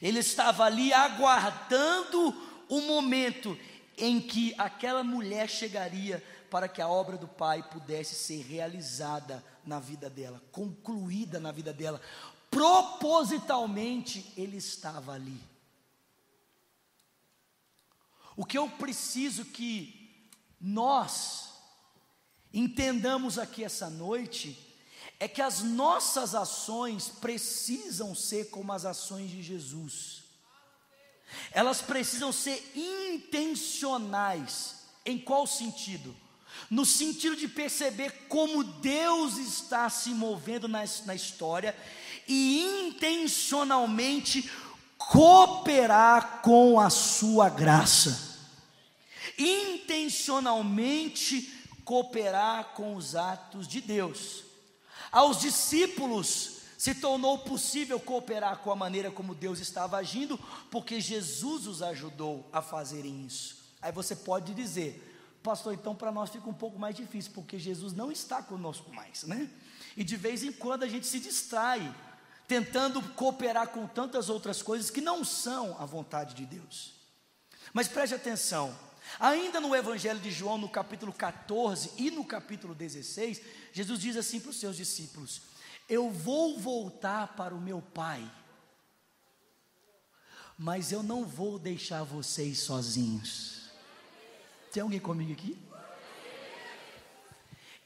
Ele 0.00 0.18
estava 0.18 0.64
ali 0.64 0.92
aguardando 0.92 2.34
o 2.68 2.80
momento 2.82 3.58
em 3.96 4.20
que 4.20 4.54
aquela 4.56 5.04
mulher 5.04 5.48
chegaria 5.48 6.24
para 6.50 6.68
que 6.68 6.82
a 6.82 6.88
obra 6.88 7.16
do 7.16 7.28
Pai 7.28 7.62
pudesse 7.62 8.14
ser 8.14 8.42
realizada 8.42 9.44
na 9.64 9.78
vida 9.78 10.10
dela, 10.10 10.42
concluída 10.50 11.38
na 11.38 11.52
vida 11.52 11.72
dela. 11.72 12.00
Propositalmente, 12.50 14.32
Ele 14.36 14.56
estava 14.56 15.12
ali. 15.12 15.40
O 18.36 18.44
que 18.44 18.58
eu 18.58 18.68
preciso 18.68 19.44
que 19.44 20.28
nós 20.60 21.50
entendamos 22.52 23.38
aqui 23.38 23.62
essa 23.62 23.88
noite 23.88 24.69
é 25.20 25.28
que 25.28 25.42
as 25.42 25.62
nossas 25.62 26.34
ações 26.34 27.08
precisam 27.20 28.12
ser 28.14 28.50
como 28.50 28.72
as 28.72 28.84
ações 28.84 29.30
de 29.30 29.42
Jesus. 29.42 30.24
Elas 31.52 31.80
precisam 31.80 32.32
ser 32.32 32.60
intencionais. 32.74 34.80
Em 35.04 35.18
qual 35.18 35.46
sentido? 35.46 36.14
no 36.68 36.84
sentido 36.84 37.36
de 37.36 37.46
perceber 37.48 38.26
como 38.28 38.64
Deus 38.64 39.38
está 39.38 39.88
se 39.88 40.10
movendo 40.10 40.68
na, 40.68 40.84
na 41.04 41.14
história 41.14 41.74
e 42.28 42.88
intencionalmente 42.88 44.50
cooperar 44.98 46.42
com 46.42 46.78
a 46.78 46.90
sua 46.90 47.48
graça. 47.48 48.36
Intencionalmente 49.38 51.50
cooperar 51.84 52.74
com 52.74 52.94
os 52.94 53.16
atos 53.16 53.66
de 53.66 53.80
Deus. 53.80 54.49
Aos 55.12 55.40
discípulos 55.40 56.60
se 56.78 56.94
tornou 56.94 57.38
possível 57.38 58.00
cooperar 58.00 58.58
com 58.58 58.70
a 58.70 58.76
maneira 58.76 59.10
como 59.10 59.34
Deus 59.34 59.58
estava 59.58 59.98
agindo, 59.98 60.38
porque 60.70 61.00
Jesus 61.00 61.66
os 61.66 61.82
ajudou 61.82 62.48
a 62.52 62.62
fazerem 62.62 63.26
isso. 63.26 63.58
Aí 63.82 63.92
você 63.92 64.16
pode 64.16 64.54
dizer, 64.54 65.38
pastor, 65.42 65.74
então 65.74 65.94
para 65.94 66.10
nós 66.12 66.30
fica 66.30 66.48
um 66.48 66.54
pouco 66.54 66.78
mais 66.78 66.96
difícil, 66.96 67.32
porque 67.34 67.58
Jesus 67.58 67.92
não 67.92 68.10
está 68.10 68.42
conosco 68.42 68.92
mais, 68.94 69.24
né? 69.24 69.50
E 69.96 70.04
de 70.04 70.16
vez 70.16 70.42
em 70.42 70.52
quando 70.52 70.84
a 70.84 70.88
gente 70.88 71.06
se 71.06 71.20
distrai, 71.20 71.94
tentando 72.46 73.02
cooperar 73.12 73.68
com 73.68 73.86
tantas 73.86 74.28
outras 74.28 74.62
coisas 74.62 74.90
que 74.90 75.00
não 75.00 75.24
são 75.24 75.76
a 75.78 75.84
vontade 75.84 76.34
de 76.34 76.46
Deus. 76.46 76.94
Mas 77.72 77.88
preste 77.88 78.14
atenção, 78.14 78.74
ainda 79.18 79.60
no 79.60 79.74
Evangelho 79.74 80.20
de 80.20 80.30
João, 80.30 80.58
no 80.58 80.68
capítulo 80.68 81.12
14 81.12 81.92
e 81.98 82.10
no 82.10 82.24
capítulo 82.24 82.74
16, 82.74 83.40
Jesus 83.72 84.00
diz 84.00 84.16
assim 84.16 84.38
para 84.40 84.50
os 84.50 84.60
seus 84.60 84.76
discípulos: 84.76 85.42
eu 85.90 86.08
vou 86.08 86.56
voltar 86.56 87.34
para 87.34 87.52
o 87.52 87.60
meu 87.60 87.82
pai, 87.82 88.24
mas 90.56 90.92
eu 90.92 91.02
não 91.02 91.24
vou 91.24 91.58
deixar 91.58 92.04
vocês 92.04 92.60
sozinhos. 92.60 93.70
Tem 94.70 94.84
alguém 94.84 95.00
comigo 95.00 95.32
aqui? 95.32 95.58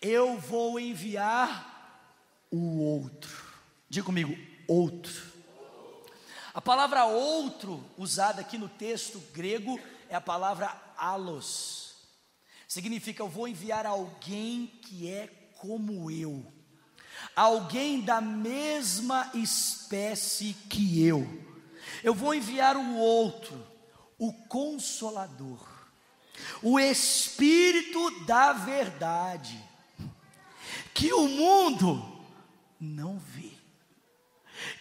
Eu 0.02 0.38
vou 0.38 0.78
enviar 0.78 2.12
o 2.50 2.78
outro. 2.82 3.42
Diga 3.88 4.04
comigo, 4.04 4.36
outro. 4.68 5.32
A 6.52 6.60
palavra 6.60 7.06
outro, 7.06 7.82
usada 7.96 8.42
aqui 8.42 8.58
no 8.58 8.68
texto 8.68 9.18
grego, 9.32 9.80
é 10.10 10.14
a 10.14 10.20
palavra 10.20 10.68
alos. 10.96 11.94
Significa 12.66 13.22
eu 13.22 13.28
vou 13.28 13.46
enviar 13.46 13.86
alguém 13.86 14.66
que 14.66 15.08
é 15.08 15.26
como 15.58 16.10
eu 16.10 16.52
alguém 17.34 18.00
da 18.00 18.20
mesma 18.20 19.30
espécie 19.34 20.54
que 20.68 21.04
eu. 21.04 21.26
Eu 22.02 22.14
vou 22.14 22.34
enviar 22.34 22.76
o 22.76 22.96
outro, 22.96 23.66
o 24.18 24.32
Consolador, 24.32 25.66
o 26.62 26.78
Espírito 26.78 28.24
da 28.24 28.52
Verdade, 28.52 29.58
que 30.92 31.12
o 31.12 31.28
mundo 31.28 32.24
não 32.80 33.18
vê, 33.18 33.52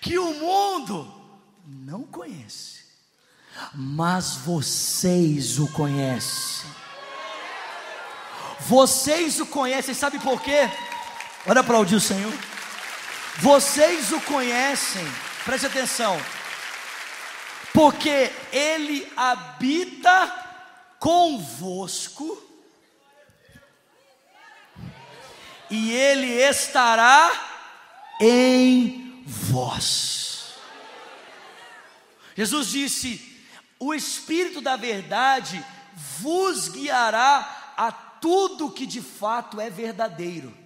que 0.02 0.18
o 0.18 0.34
mundo 0.34 1.22
não 1.66 2.04
conhece, 2.04 2.83
mas 3.74 4.36
vocês 4.38 5.60
o 5.60 5.68
conhecem. 5.68 6.72
Vocês 8.60 9.40
o 9.40 9.46
conhecem, 9.46 9.94
sabe 9.94 10.20
por 10.20 10.42
quê? 10.42 10.70
Olha 11.46 11.62
aplaudir 11.62 11.96
o 11.96 12.02
Senhor. 12.02 12.34
Vocês 13.40 14.12
o 14.12 14.22
conhecem, 14.22 15.06
preste 15.44 15.66
atenção, 15.66 16.22
porque 17.74 18.32
Ele 18.52 19.12
habita 19.18 20.32
convosco 21.00 22.42
e 25.70 25.92
Ele 25.92 26.28
estará 26.28 27.32
em 28.22 29.24
vós. 29.26 30.54
Jesus 32.36 32.68
disse: 32.68 33.33
O 33.84 33.94
Espírito 33.94 34.62
da 34.62 34.76
Verdade 34.76 35.64
vos 36.20 36.68
guiará 36.68 37.74
a 37.78 37.92
tudo 37.92 38.72
que 38.72 38.86
de 38.86 39.02
fato 39.02 39.60
é 39.60 39.70
verdadeiro 39.70 40.64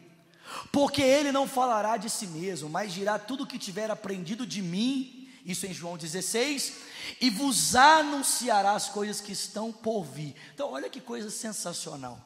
porque 0.71 1.01
ele 1.01 1.31
não 1.31 1.47
falará 1.47 1.97
de 1.97 2.09
si 2.09 2.27
mesmo, 2.27 2.69
mas 2.69 2.93
dirá 2.93 3.19
tudo 3.19 3.43
o 3.43 3.47
que 3.47 3.59
tiver 3.59 3.91
aprendido 3.91 4.45
de 4.45 4.61
mim, 4.61 5.29
isso 5.45 5.65
em 5.65 5.73
João 5.73 5.97
16, 5.97 6.73
e 7.21 7.29
vos 7.29 7.75
anunciará 7.75 8.71
as 8.71 8.89
coisas 8.89 9.21
que 9.21 9.31
estão 9.31 9.71
por 9.71 10.03
vir. 10.03 10.35
Então, 10.53 10.71
olha 10.71 10.89
que 10.89 11.01
coisa 11.01 11.29
sensacional. 11.29 12.19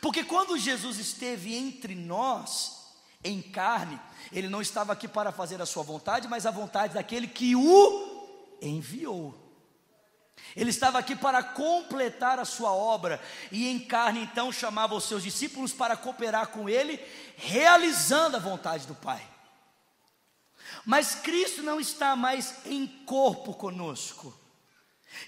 Porque 0.00 0.24
quando 0.24 0.58
Jesus 0.58 0.98
esteve 0.98 1.54
entre 1.54 1.94
nós, 1.94 2.78
em 3.22 3.40
carne, 3.40 3.98
ele 4.32 4.48
não 4.48 4.60
estava 4.60 4.92
aqui 4.92 5.08
para 5.08 5.32
fazer 5.32 5.60
a 5.60 5.66
sua 5.66 5.82
vontade, 5.82 6.28
mas 6.28 6.46
a 6.46 6.50
vontade 6.50 6.94
daquele 6.94 7.26
que 7.26 7.54
o 7.54 8.58
enviou. 8.60 9.47
Ele 10.56 10.70
estava 10.70 10.98
aqui 10.98 11.14
para 11.14 11.42
completar 11.42 12.38
a 12.38 12.44
sua 12.44 12.72
obra, 12.72 13.20
e 13.52 13.68
em 13.68 13.78
carne 13.78 14.22
então 14.22 14.50
chamava 14.50 14.94
os 14.94 15.04
seus 15.04 15.22
discípulos 15.22 15.72
para 15.72 15.96
cooperar 15.96 16.48
com 16.48 16.68
ele, 16.68 17.00
realizando 17.36 18.36
a 18.36 18.40
vontade 18.40 18.86
do 18.86 18.94
Pai. 18.94 19.22
Mas 20.84 21.14
Cristo 21.14 21.62
não 21.62 21.80
está 21.80 22.16
mais 22.16 22.66
em 22.66 22.86
corpo 23.04 23.54
conosco, 23.54 24.36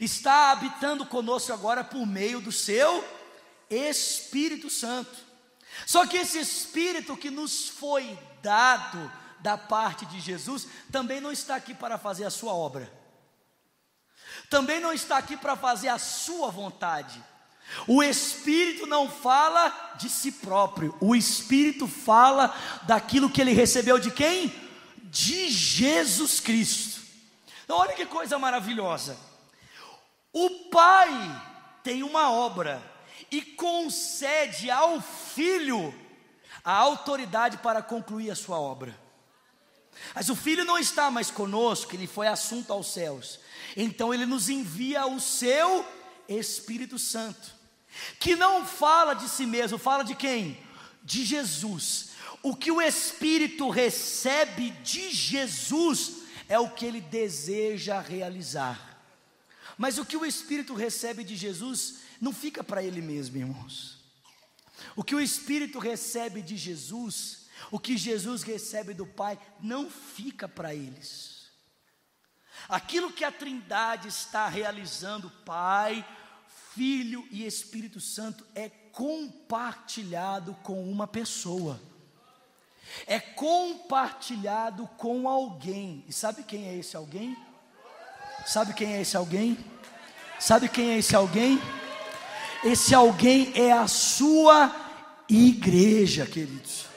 está 0.01 0.51
habitando 0.51 1.07
conosco 1.07 1.53
agora 1.53 1.85
por 1.85 2.07
meio 2.07 2.41
do 2.41 2.53
seu 2.53 3.05
Espírito 3.69 4.69
Santo. 4.69 5.17
Só 5.87 6.07
que 6.07 6.17
esse 6.17 6.39
Espírito 6.39 7.17
que 7.17 7.31
nos 7.31 7.69
foi 7.69 8.19
dado 8.43 9.11
da 9.39 9.57
parte 9.57 10.05
de 10.07 10.21
Jesus 10.21 10.67
também 10.91 11.21
não 11.21 11.31
está 11.31 11.55
aqui 11.57 11.73
para 11.73 11.97
fazer 11.97 12.25
a 12.25 12.31
sua 12.31 12.53
obra 12.53 13.00
também 14.51 14.81
não 14.81 14.93
está 14.93 15.17
aqui 15.17 15.37
para 15.37 15.57
fazer 15.57 15.89
a 15.89 15.99
sua 15.99 16.51
vontade. 16.51 17.23
O 17.87 18.03
Espírito 18.03 18.85
não 18.85 19.09
fala 19.09 19.95
de 19.95 20.11
si 20.11 20.33
próprio, 20.33 20.95
o 21.01 21.15
Espírito 21.15 21.87
fala 21.87 22.53
daquilo 22.83 23.31
que 23.31 23.41
ele 23.41 23.53
recebeu 23.53 23.99
de 23.99 24.11
quem? 24.11 24.53
De 25.05 25.49
Jesus 25.49 26.41
Cristo. 26.41 27.01
Então, 27.65 27.79
olha 27.79 27.95
que 27.95 28.05
coisa 28.05 28.37
maravilhosa. 28.41 29.17
O 30.33 30.51
Pai 30.71 31.09
tem 31.85 32.03
uma 32.03 32.33
obra 32.33 32.83
e 33.31 33.41
concede 33.41 34.69
ao 34.69 35.01
Filho 35.01 35.95
a 36.65 36.73
autoridade 36.73 37.59
para 37.59 37.81
concluir 37.81 38.33
a 38.33 38.37
sua 38.37 38.59
obra. 38.59 38.99
Mas 40.15 40.29
o 40.29 40.37
Filho 40.37 40.65
não 40.65 40.79
está 40.79 41.11
mais 41.11 41.31
conosco, 41.31 41.95
ele 41.95 42.07
foi 42.07 42.27
assunto 42.27 42.73
aos 42.73 42.93
céus. 42.93 43.41
Então 43.77 44.13
ele 44.13 44.27
nos 44.27 44.49
envia 44.49 45.07
o 45.07 45.21
seu 45.21 45.87
Espírito 46.29 46.99
Santo, 46.99 47.53
que 48.19 48.37
não 48.37 48.65
fala 48.65 49.15
de 49.15 49.29
si 49.29 49.47
mesmo, 49.47 49.79
fala 49.79 50.05
de 50.05 50.15
quem? 50.15 50.59
De 51.03 51.25
Jesus. 51.25 52.11
O 52.43 52.57
que 52.57 52.71
o 52.71 52.81
Espírito 52.81 53.69
recebe 53.69 54.71
de 54.83 55.11
Jesus 55.11 56.13
é 56.49 56.59
o 56.59 56.71
que 56.71 56.87
ele 56.87 57.01
deseja 57.01 58.01
realizar. 58.01 59.03
Mas 59.77 59.99
o 59.99 60.05
que 60.05 60.17
o 60.17 60.27
Espírito 60.27 60.75
recebe 60.75 61.23
de 61.25 61.37
Jesus 61.37 62.01
não 62.21 62.33
fica 62.33 62.63
para 62.63 62.83
ele 62.83 63.01
mesmo, 63.01 63.37
irmãos. 63.37 63.99
O 64.97 65.05
que 65.05 65.15
o 65.15 65.21
Espírito 65.21 65.79
recebe 65.79 66.43
de 66.43 66.57
Jesus, 66.57 67.40
o 67.71 67.79
que 67.79 67.97
Jesus 67.97 68.43
recebe 68.43 68.95
do 68.95 69.07
Pai, 69.07 69.39
não 69.61 69.91
fica 69.91 70.49
para 70.49 70.75
eles 70.75 71.41
Aquilo 72.69 73.13
que 73.13 73.25
a 73.25 73.33
Trindade 73.33 74.09
está 74.09 74.49
realizando, 74.49 75.31
Pai, 75.45 76.05
Filho 76.75 77.27
e 77.31 77.47
Espírito 77.47 78.01
Santo, 78.01 78.45
é 78.55 78.69
compartilhado 78.69 80.55
com 80.63 80.91
uma 80.91 81.07
pessoa. 81.07 81.81
É 83.07 83.21
compartilhado 83.21 84.89
com 84.97 85.29
alguém. 85.29 86.05
E 86.09 86.13
sabe 86.13 86.43
quem 86.43 86.69
é 86.69 86.77
esse 86.77 86.97
alguém? 86.97 87.37
Sabe 88.47 88.75
quem 88.75 88.95
é 88.95 89.01
esse 89.01 89.17
alguém? 89.17 89.59
Sabe 90.39 90.69
quem 90.69 90.91
é 90.91 90.99
esse 90.99 91.15
alguém? 91.15 91.61
Esse 92.65 92.95
alguém 92.95 93.53
é 93.55 93.73
a 93.73 93.87
sua 93.87 94.75
igreja, 95.29 96.27
queridos 96.27 96.90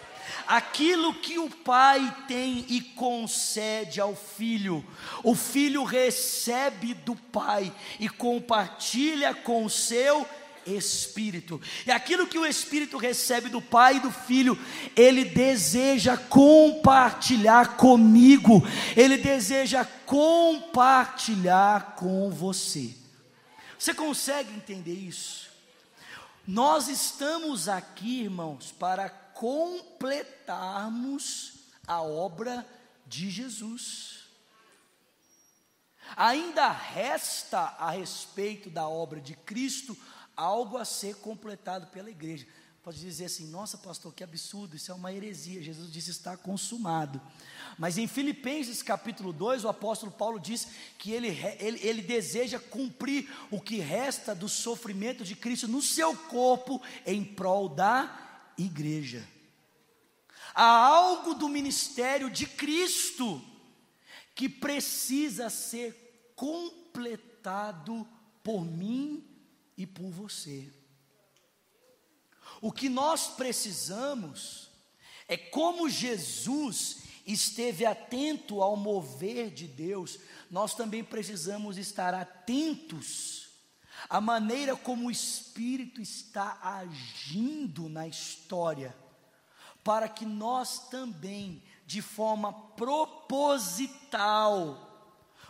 aquilo 0.47 1.13
que 1.13 1.37
o 1.39 1.49
pai 1.49 2.15
tem 2.27 2.65
e 2.69 2.81
concede 2.81 3.99
ao 3.99 4.15
filho, 4.15 4.85
o 5.23 5.35
filho 5.35 5.83
recebe 5.83 6.93
do 6.93 7.15
pai 7.15 7.73
e 7.99 8.09
compartilha 8.09 9.33
com 9.33 9.65
o 9.65 9.69
seu 9.69 10.27
espírito. 10.65 11.61
E 11.85 11.91
aquilo 11.91 12.27
que 12.27 12.37
o 12.37 12.45
espírito 12.45 12.97
recebe 12.97 13.49
do 13.49 13.61
pai 13.61 13.97
e 13.97 13.99
do 13.99 14.11
filho, 14.11 14.57
ele 14.95 15.25
deseja 15.25 16.17
compartilhar 16.17 17.75
comigo, 17.77 18.63
ele 18.95 19.17
deseja 19.17 19.85
compartilhar 20.05 21.95
com 21.95 22.29
você. 22.29 22.93
Você 23.77 23.93
consegue 23.93 24.53
entender 24.53 24.93
isso? 24.93 25.51
Nós 26.47 26.87
estamos 26.87 27.69
aqui, 27.69 28.23
irmãos, 28.23 28.73
para 28.77 29.22
completarmos 29.43 31.55
a 31.85 32.01
obra 32.01 32.65
de 33.05 33.29
Jesus. 33.29 34.23
Ainda 36.15 36.69
resta 36.69 37.59
a 37.59 37.91
respeito 37.91 38.69
da 38.69 38.87
obra 38.87 39.19
de 39.19 39.35
Cristo 39.35 39.97
algo 40.33 40.77
a 40.77 40.85
ser 40.85 41.17
completado 41.17 41.87
pela 41.87 42.09
igreja. 42.09 42.47
pode 42.81 43.01
dizer 43.01 43.25
assim: 43.25 43.47
nossa, 43.47 43.77
pastor, 43.77 44.13
que 44.13 44.23
absurdo, 44.23 44.77
isso 44.77 44.93
é 44.93 44.95
uma 44.95 45.11
heresia. 45.11 45.61
Jesus 45.61 45.91
disse: 45.91 46.11
está 46.11 46.37
consumado. 46.37 47.21
Mas 47.77 47.97
em 47.97 48.07
Filipenses 48.07 48.81
capítulo 48.81 49.33
2, 49.33 49.65
o 49.65 49.67
apóstolo 49.67 50.13
Paulo 50.13 50.39
diz 50.39 50.69
que 50.97 51.11
ele, 51.11 51.27
ele, 51.59 51.85
ele 51.85 52.01
deseja 52.01 52.59
cumprir 52.59 53.29
o 53.51 53.59
que 53.59 53.79
resta 53.79 54.33
do 54.33 54.47
sofrimento 54.47 55.25
de 55.25 55.35
Cristo 55.35 55.67
no 55.67 55.81
seu 55.81 56.15
corpo 56.15 56.81
em 57.05 57.25
prol 57.25 57.67
da 57.67 58.23
igreja. 58.57 59.27
Há 60.53 60.65
algo 60.65 61.33
do 61.33 61.49
ministério 61.49 62.29
de 62.29 62.45
Cristo 62.45 63.41
que 64.35 64.47
precisa 64.47 65.49
ser 65.49 66.31
completado 66.35 68.07
por 68.43 68.63
mim 68.63 69.25
e 69.77 69.85
por 69.85 70.09
você. 70.09 70.71
O 72.61 72.71
que 72.71 72.89
nós 72.89 73.27
precisamos 73.27 74.69
é 75.27 75.37
como 75.37 75.89
Jesus 75.89 77.03
esteve 77.25 77.85
atento 77.85 78.61
ao 78.61 78.75
mover 78.75 79.49
de 79.49 79.67
Deus, 79.67 80.19
nós 80.51 80.75
também 80.75 81.03
precisamos 81.03 81.77
estar 81.77 82.13
atentos 82.13 83.42
à 84.09 84.19
maneira 84.21 84.75
como 84.75 85.07
o 85.07 85.11
Espírito 85.11 86.01
está 86.01 86.59
agindo 86.61 87.87
na 87.89 88.07
história, 88.07 88.95
para 89.83 90.07
que 90.07 90.25
nós 90.25 90.89
também, 90.89 91.61
de 91.85 92.01
forma 92.01 92.53
proposital, 92.53 94.09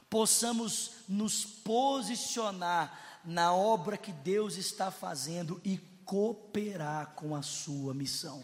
possamos 0.09 1.03
nos 1.07 1.45
posicionar 1.45 3.21
na 3.23 3.53
obra 3.53 3.97
que 3.97 4.11
Deus 4.11 4.57
está 4.57 4.91
fazendo 4.91 5.61
e 5.63 5.77
cooperar 6.05 7.13
com 7.15 7.35
a 7.35 7.41
sua 7.41 7.93
missão. 7.93 8.43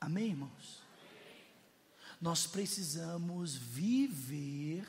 Amém, 0.00 0.28
irmãos? 0.28 0.80
Nós 2.20 2.46
precisamos 2.46 3.54
viver 3.56 4.86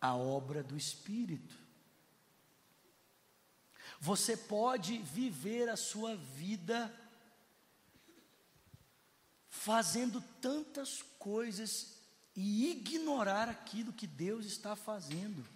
a 0.00 0.14
obra 0.16 0.62
do 0.62 0.76
Espírito. 0.76 1.61
Você 4.04 4.36
pode 4.36 4.98
viver 4.98 5.68
a 5.68 5.76
sua 5.76 6.16
vida 6.16 6.92
fazendo 9.48 10.20
tantas 10.40 11.02
coisas 11.20 12.00
e 12.34 12.68
ignorar 12.72 13.48
aquilo 13.48 13.92
que 13.92 14.08
Deus 14.08 14.44
está 14.44 14.74
fazendo. 14.74 15.46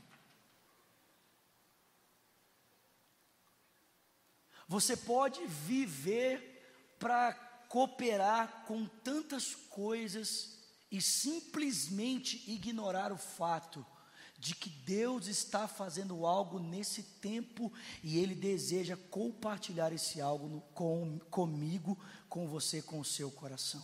Você 4.69 4.97
pode 4.97 5.45
viver 5.49 6.95
para 7.01 7.35
cooperar 7.69 8.65
com 8.65 8.87
tantas 8.87 9.57
coisas 9.57 10.57
e 10.89 11.03
simplesmente 11.03 12.49
ignorar 12.49 13.11
o 13.11 13.19
fato 13.19 13.85
de 14.39 14.55
que 14.55 14.69
Deus 14.69 15.27
está 15.27 15.67
fazendo 15.67 16.27
algo 16.27 16.59
nesse 16.59 17.03
tempo 17.03 17.73
e 18.03 18.19
Ele 18.19 18.35
deseja 18.35 18.97
compartilhar 19.11 19.93
esse 19.93 20.21
algo 20.21 20.49
no, 20.49 20.61
com, 20.73 21.19
comigo, 21.31 21.99
com 22.29 22.47
você, 22.47 22.83
com 22.83 23.01
o 23.01 23.05
seu 23.05 23.31
coração. 23.31 23.83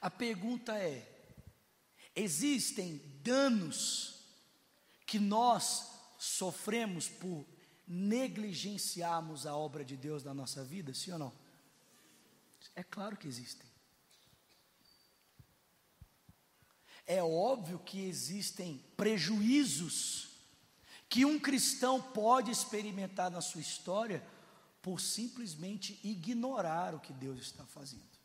A 0.00 0.10
pergunta 0.10 0.76
é: 0.76 1.08
existem 2.14 3.00
danos 3.22 4.20
que 5.06 5.18
nós 5.18 5.90
sofremos 6.18 7.08
por 7.08 7.46
negligenciarmos 7.86 9.46
a 9.46 9.56
obra 9.56 9.84
de 9.84 9.96
Deus 9.96 10.24
na 10.24 10.34
nossa 10.34 10.64
vida, 10.64 10.92
sim 10.94 11.12
ou 11.12 11.18
não? 11.18 11.32
É 12.74 12.82
claro 12.82 13.16
que 13.16 13.28
existem. 13.28 13.71
É 17.12 17.22
óbvio 17.22 17.78
que 17.78 18.06
existem 18.06 18.78
prejuízos 18.96 20.30
que 21.10 21.26
um 21.26 21.38
cristão 21.38 22.00
pode 22.00 22.50
experimentar 22.50 23.30
na 23.30 23.42
sua 23.42 23.60
história 23.60 24.26
por 24.80 24.98
simplesmente 24.98 26.00
ignorar 26.02 26.94
o 26.94 27.00
que 27.00 27.12
Deus 27.12 27.38
está 27.38 27.66
fazendo. 27.66 28.18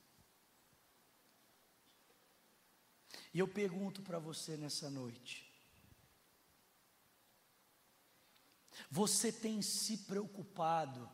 E 3.34 3.40
eu 3.40 3.46
pergunto 3.46 4.02
para 4.02 4.20
você 4.20 4.56
nessa 4.56 4.90
noite: 4.90 5.46
você 8.90 9.34
tem 9.34 9.62
se 9.62 9.98
preocupado 9.98 11.12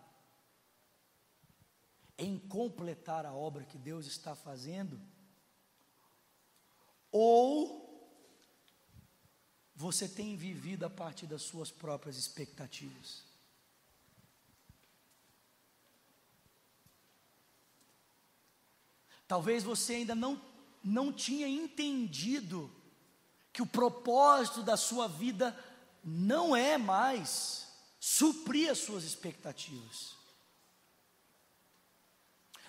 em 2.20 2.38
completar 2.38 3.26
a 3.26 3.34
obra 3.34 3.66
que 3.66 3.80
Deus 3.80 4.06
está 4.06 4.36
fazendo? 4.36 5.02
Ou 7.14 7.84
você 9.76 10.08
tem 10.08 10.36
vivido 10.36 10.84
a 10.84 10.90
partir 10.90 11.28
das 11.28 11.44
suas 11.44 11.70
próprias 11.70 12.18
expectativas? 12.18 13.24
Talvez 19.28 19.64
você 19.64 19.94
ainda 19.94 20.16
não, 20.16 20.42
não 20.84 21.14
tinha 21.14 21.48
entendido 21.48 22.70
que 23.54 23.62
o 23.62 23.68
propósito 23.68 24.64
da 24.64 24.76
sua 24.76 25.08
vida 25.08 25.58
não 26.04 26.56
é 26.56 26.80
mais 26.80 27.68
suprir 28.00 28.72
as 28.72 28.80
suas 28.80 29.04
expectativas. 29.04 30.16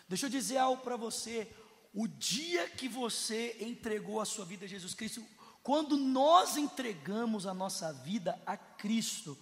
Deixa 0.07 0.27
eu 0.27 0.31
dizer 0.31 0.59
algo 0.59 0.83
para 0.83 0.97
você. 0.97 1.51
O 1.95 2.09
dia 2.09 2.69
que 2.69 2.89
você 2.89 3.57
entregou 3.61 4.21
a 4.21 4.25
sua 4.25 4.45
vida 4.45 4.65
a 4.65 4.69
Jesus 4.69 4.95
Cristo, 4.95 5.25
quando 5.63 5.97
nós 5.97 6.57
entregamos 6.57 7.47
a 7.47 7.55
nossa 7.55 7.93
vida 7.93 8.37
a 8.45 8.57
Cristo, 8.57 9.39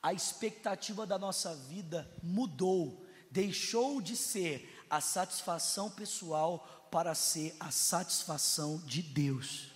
a 0.00 0.12
expectativa 0.12 1.04
da 1.04 1.18
nossa 1.18 1.54
vida 1.54 2.08
mudou, 2.22 3.04
deixou 3.28 4.00
de 4.00 4.16
ser 4.16 4.80
a 4.88 5.00
satisfação 5.00 5.90
pessoal 5.90 6.88
para 6.92 7.12
ser 7.12 7.56
a 7.58 7.72
satisfação 7.72 8.78
de 8.86 9.02
Deus. 9.02 9.72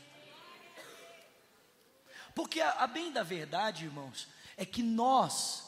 Porque 2.32 2.60
a, 2.60 2.70
a 2.84 2.86
bem 2.86 3.12
da 3.12 3.24
verdade, 3.24 3.84
irmãos, 3.86 4.28
é 4.56 4.64
que 4.64 4.84
nós 4.84 5.64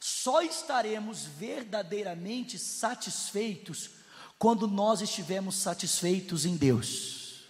só 0.00 0.40
estaremos 0.40 1.24
verdadeiramente 1.24 2.58
satisfeitos 2.58 3.99
quando 4.40 4.66
nós 4.66 5.02
estivermos 5.02 5.54
satisfeitos 5.56 6.46
em 6.46 6.56
Deus. 6.56 7.44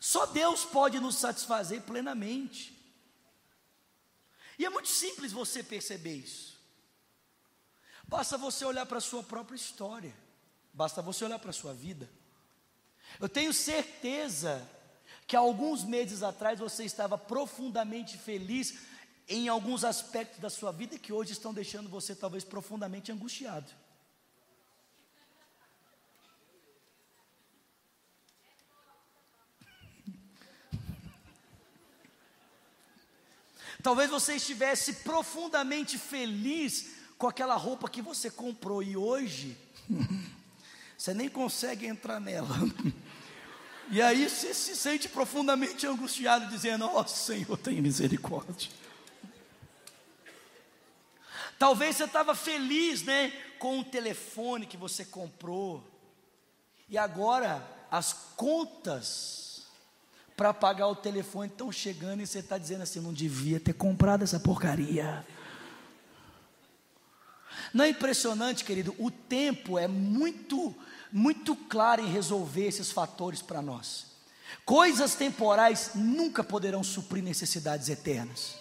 Só 0.00 0.26
Deus 0.26 0.64
pode 0.64 0.98
nos 0.98 1.14
satisfazer 1.14 1.82
plenamente. 1.82 2.76
E 4.58 4.64
é 4.64 4.70
muito 4.70 4.88
simples 4.88 5.30
você 5.30 5.62
perceber 5.62 6.16
isso. 6.16 6.58
Basta 8.08 8.36
você 8.36 8.64
olhar 8.64 8.84
para 8.86 8.98
a 8.98 9.00
sua 9.00 9.22
própria 9.22 9.54
história, 9.54 10.12
basta 10.72 11.00
você 11.00 11.24
olhar 11.24 11.38
para 11.38 11.50
a 11.50 11.52
sua 11.54 11.72
vida. 11.72 12.10
Eu 13.20 13.28
tenho 13.28 13.52
certeza 13.52 14.68
que 15.28 15.36
alguns 15.36 15.84
meses 15.84 16.24
atrás 16.24 16.58
você 16.58 16.84
estava 16.84 17.16
profundamente 17.16 18.18
feliz 18.18 18.80
em 19.28 19.46
alguns 19.46 19.84
aspectos 19.84 20.40
da 20.40 20.50
sua 20.50 20.72
vida 20.72 20.98
que 20.98 21.12
hoje 21.12 21.30
estão 21.30 21.54
deixando 21.54 21.88
você 21.88 22.16
talvez 22.16 22.42
profundamente 22.42 23.12
angustiado. 23.12 23.83
Talvez 33.84 34.08
você 34.08 34.36
estivesse 34.36 34.94
profundamente 34.94 35.98
feliz 35.98 36.92
com 37.18 37.28
aquela 37.28 37.54
roupa 37.54 37.86
que 37.86 38.00
você 38.00 38.30
comprou 38.30 38.82
e 38.82 38.96
hoje 38.96 39.58
você 40.96 41.12
nem 41.12 41.28
consegue 41.28 41.86
entrar 41.86 42.18
nela. 42.18 42.56
E 43.90 44.00
aí 44.00 44.26
você 44.26 44.54
se 44.54 44.74
sente 44.74 45.06
profundamente 45.06 45.86
angustiado, 45.86 46.48
dizendo: 46.48 46.86
Ó 46.86 47.02
oh, 47.02 47.06
Senhor, 47.06 47.58
tenha 47.58 47.82
misericórdia. 47.82 48.70
Talvez 51.58 51.96
você 51.96 52.04
estava 52.04 52.34
feliz, 52.34 53.02
né, 53.02 53.30
com 53.58 53.80
o 53.80 53.84
telefone 53.84 54.64
que 54.64 54.78
você 54.78 55.04
comprou, 55.04 55.86
e 56.88 56.96
agora 56.96 57.62
as 57.90 58.14
contas 58.34 59.43
para 60.36 60.52
pagar 60.52 60.88
o 60.88 60.96
telefone 60.96 61.48
estão 61.48 61.70
chegando 61.70 62.22
e 62.22 62.26
você 62.26 62.40
está 62.40 62.58
dizendo 62.58 62.82
assim: 62.82 63.00
não 63.00 63.12
devia 63.12 63.60
ter 63.60 63.72
comprado 63.72 64.22
essa 64.22 64.40
porcaria. 64.40 65.24
Não 67.72 67.84
é 67.84 67.88
impressionante, 67.88 68.64
querido? 68.64 68.94
O 68.98 69.10
tempo 69.10 69.78
é 69.78 69.86
muito 69.88 70.74
muito 71.12 71.54
clara 71.54 72.02
em 72.02 72.10
resolver 72.10 72.66
esses 72.66 72.90
fatores 72.90 73.40
para 73.40 73.62
nós. 73.62 74.06
Coisas 74.64 75.14
temporais 75.14 75.92
nunca 75.94 76.42
poderão 76.42 76.82
suprir 76.82 77.22
necessidades 77.22 77.88
eternas. 77.88 78.56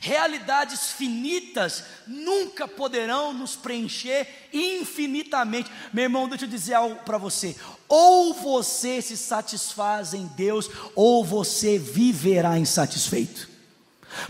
Realidades 0.00 0.90
finitas 0.90 1.84
nunca 2.06 2.66
poderão 2.66 3.32
nos 3.32 3.54
preencher 3.54 4.48
infinitamente. 4.52 5.70
Meu 5.92 6.04
irmão, 6.04 6.28
deixa 6.28 6.44
eu 6.44 6.48
dizer 6.48 6.74
algo 6.74 6.96
para 7.04 7.18
você. 7.18 7.56
Ou 7.88 8.34
você 8.34 9.00
se 9.00 9.16
satisfaz 9.16 10.14
em 10.14 10.26
Deus, 10.36 10.68
ou 10.94 11.24
você 11.24 11.78
viverá 11.78 12.58
insatisfeito. 12.58 13.48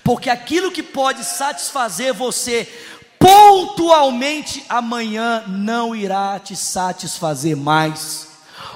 Porque 0.04 0.30
aquilo 0.30 0.70
que 0.70 0.82
pode 0.82 1.24
satisfazer 1.24 2.12
você 2.12 2.68
pontualmente 3.18 4.64
amanhã 4.68 5.44
não 5.46 5.94
irá 5.94 6.38
te 6.40 6.56
satisfazer 6.56 7.56
mais. 7.56 8.28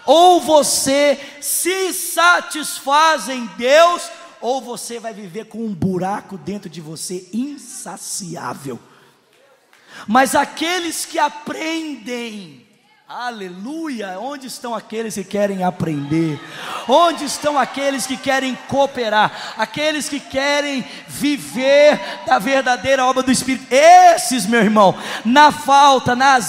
Ou 0.05 0.41
você 0.41 1.19
se 1.41 1.93
satisfaz 1.93 3.29
em 3.29 3.45
Deus, 3.59 4.03
ou 4.41 4.61
você 4.61 4.99
vai 4.99 5.15
viver 5.15 5.47
com 5.47 5.59
um 5.59 5.75
buraco 5.75 6.37
dentro 6.37 6.69
de 6.69 6.81
você 6.81 7.29
insaciável. 7.33 8.79
Mas 10.07 10.35
aqueles 10.35 11.05
que 11.05 11.19
aprendem 11.19 12.66
Aleluia! 13.09 14.19
Onde 14.19 14.49
estão 14.49 14.75
aqueles 14.75 15.15
que 15.15 15.23
querem 15.23 15.63
aprender? 15.63 16.41
Onde 16.89 17.25
estão 17.25 17.57
aqueles 17.57 18.05
que 18.05 18.17
querem 18.17 18.59
cooperar? 18.67 19.55
Aqueles 19.57 20.09
que 20.09 20.19
querem 20.19 20.85
viver 21.07 22.01
da 22.27 22.41
verdadeira 22.41 23.07
obra 23.07 23.23
do 23.23 23.31
Espírito? 23.31 23.73
Esses, 23.73 24.45
meu 24.45 24.61
irmão, 24.61 24.93
na 25.25 25.53
falta, 25.53 26.17
na 26.17 26.41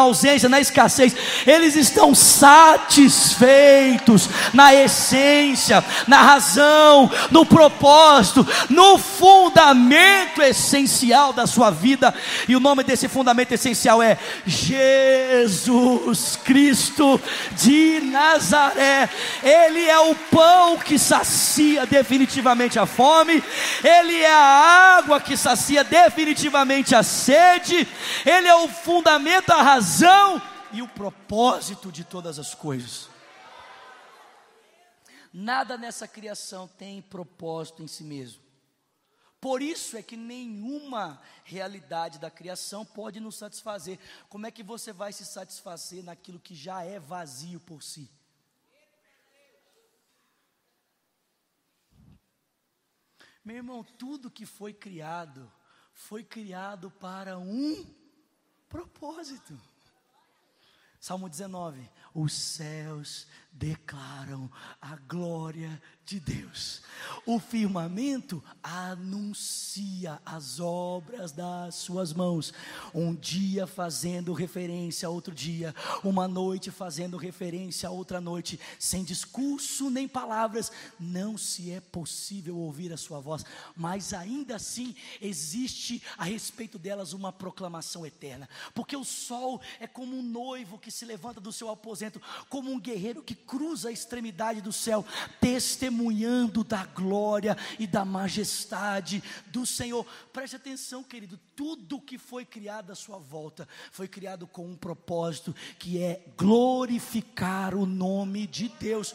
ausência, 0.00 0.48
na 0.48 0.58
escassez, 0.58 1.14
eles 1.46 1.76
estão 1.76 2.14
satisfeitos 2.14 4.30
na 4.54 4.74
essência, 4.74 5.84
na 6.06 6.22
razão, 6.22 7.10
no 7.30 7.44
propósito, 7.44 8.48
no 8.70 8.96
fundamento 8.96 10.40
essencial 10.40 11.34
da 11.34 11.46
sua 11.46 11.70
vida. 11.70 12.14
E 12.48 12.56
o 12.56 12.60
nome 12.60 12.82
desse 12.82 13.08
fundamento 13.08 13.52
essencial 13.52 14.02
é 14.02 14.16
Jesus. 14.46 15.97
Jesus 15.98 16.36
Cristo 16.36 17.20
de 17.52 18.00
Nazaré. 18.00 19.10
Ele 19.42 19.84
é 19.84 19.98
o 19.98 20.14
pão 20.14 20.78
que 20.78 20.98
sacia 20.98 21.86
definitivamente 21.86 22.78
a 22.78 22.86
fome, 22.86 23.42
ele 23.82 24.16
é 24.16 24.32
a 24.32 24.96
água 24.98 25.20
que 25.20 25.36
sacia 25.36 25.82
definitivamente 25.82 26.94
a 26.94 27.02
sede, 27.02 27.86
ele 28.24 28.48
é 28.48 28.54
o 28.54 28.68
fundamento, 28.68 29.50
a 29.50 29.62
razão 29.62 30.40
e 30.72 30.82
o 30.82 30.88
propósito 30.88 31.90
de 31.90 32.04
todas 32.04 32.38
as 32.38 32.54
coisas. 32.54 33.08
Nada 35.32 35.76
nessa 35.76 36.08
criação 36.08 36.68
tem 36.78 37.02
propósito 37.02 37.82
em 37.82 37.86
si 37.86 38.02
mesmo. 38.02 38.47
Por 39.40 39.62
isso 39.62 39.96
é 39.96 40.02
que 40.02 40.16
nenhuma 40.16 41.22
realidade 41.44 42.18
da 42.18 42.30
criação 42.30 42.84
pode 42.84 43.20
nos 43.20 43.36
satisfazer. 43.36 43.98
Como 44.28 44.46
é 44.46 44.50
que 44.50 44.64
você 44.64 44.92
vai 44.92 45.12
se 45.12 45.24
satisfazer 45.24 46.02
naquilo 46.02 46.40
que 46.40 46.54
já 46.54 46.82
é 46.82 46.98
vazio 46.98 47.60
por 47.60 47.82
si? 47.82 48.10
Meu 53.44 53.56
irmão, 53.56 53.82
tudo 53.82 54.30
que 54.30 54.44
foi 54.44 54.74
criado, 54.74 55.50
foi 55.94 56.22
criado 56.22 56.90
para 56.90 57.38
um 57.38 57.86
propósito. 58.68 59.58
Salmo 61.00 61.28
19: 61.28 61.88
Os 62.18 62.32
céus 62.32 63.28
declaram 63.52 64.50
a 64.80 64.96
glória 64.96 65.80
de 66.08 66.18
Deus. 66.18 66.80
O 67.26 67.38
firmamento 67.38 68.42
anuncia 68.62 70.18
as 70.24 70.58
obras 70.58 71.32
das 71.32 71.74
suas 71.74 72.14
mãos. 72.14 72.54
Um 72.94 73.14
dia 73.14 73.66
fazendo 73.66 74.32
referência 74.32 75.06
a 75.06 75.10
outro 75.10 75.34
dia, 75.34 75.74
uma 76.02 76.26
noite 76.26 76.70
fazendo 76.70 77.18
referência 77.18 77.88
a 77.90 77.92
outra 77.92 78.22
noite, 78.22 78.58
sem 78.78 79.04
discurso 79.04 79.90
nem 79.90 80.08
palavras, 80.08 80.72
não 80.98 81.36
se 81.36 81.70
é 81.72 81.80
possível 81.80 82.56
ouvir 82.56 82.90
a 82.90 82.96
sua 82.96 83.20
voz, 83.20 83.44
mas 83.76 84.14
ainda 84.14 84.56
assim 84.56 84.96
existe 85.20 86.02
a 86.16 86.24
respeito 86.24 86.78
delas 86.78 87.12
uma 87.12 87.32
proclamação 87.32 88.06
eterna, 88.06 88.48
porque 88.74 88.96
o 88.96 89.04
sol 89.04 89.60
é 89.78 89.86
como 89.86 90.16
um 90.16 90.22
noivo 90.22 90.78
que 90.78 90.90
se 90.90 91.04
levanta 91.04 91.38
do 91.38 91.52
seu 91.52 91.68
aposento, 91.68 92.07
como 92.48 92.70
um 92.70 92.80
guerreiro 92.80 93.22
que 93.22 93.34
cruza 93.34 93.88
a 93.88 93.92
extremidade 93.92 94.60
do 94.60 94.72
céu, 94.72 95.04
testemunhando 95.40 96.64
da 96.64 96.84
glória 96.84 97.56
e 97.78 97.86
da 97.86 98.04
majestade 98.04 99.22
do 99.46 99.66
Senhor. 99.66 100.04
Preste 100.32 100.56
atenção, 100.56 101.02
querido, 101.02 101.38
tudo 101.54 102.00
que 102.00 102.18
foi 102.18 102.44
criado 102.44 102.92
à 102.92 102.94
sua 102.94 103.18
volta 103.18 103.68
foi 103.90 104.06
criado 104.06 104.46
com 104.46 104.66
um 104.66 104.76
propósito 104.76 105.54
que 105.78 106.02
é 106.02 106.22
glorificar 106.36 107.74
o 107.74 107.84
nome 107.84 108.46
de 108.46 108.68
Deus. 108.68 109.14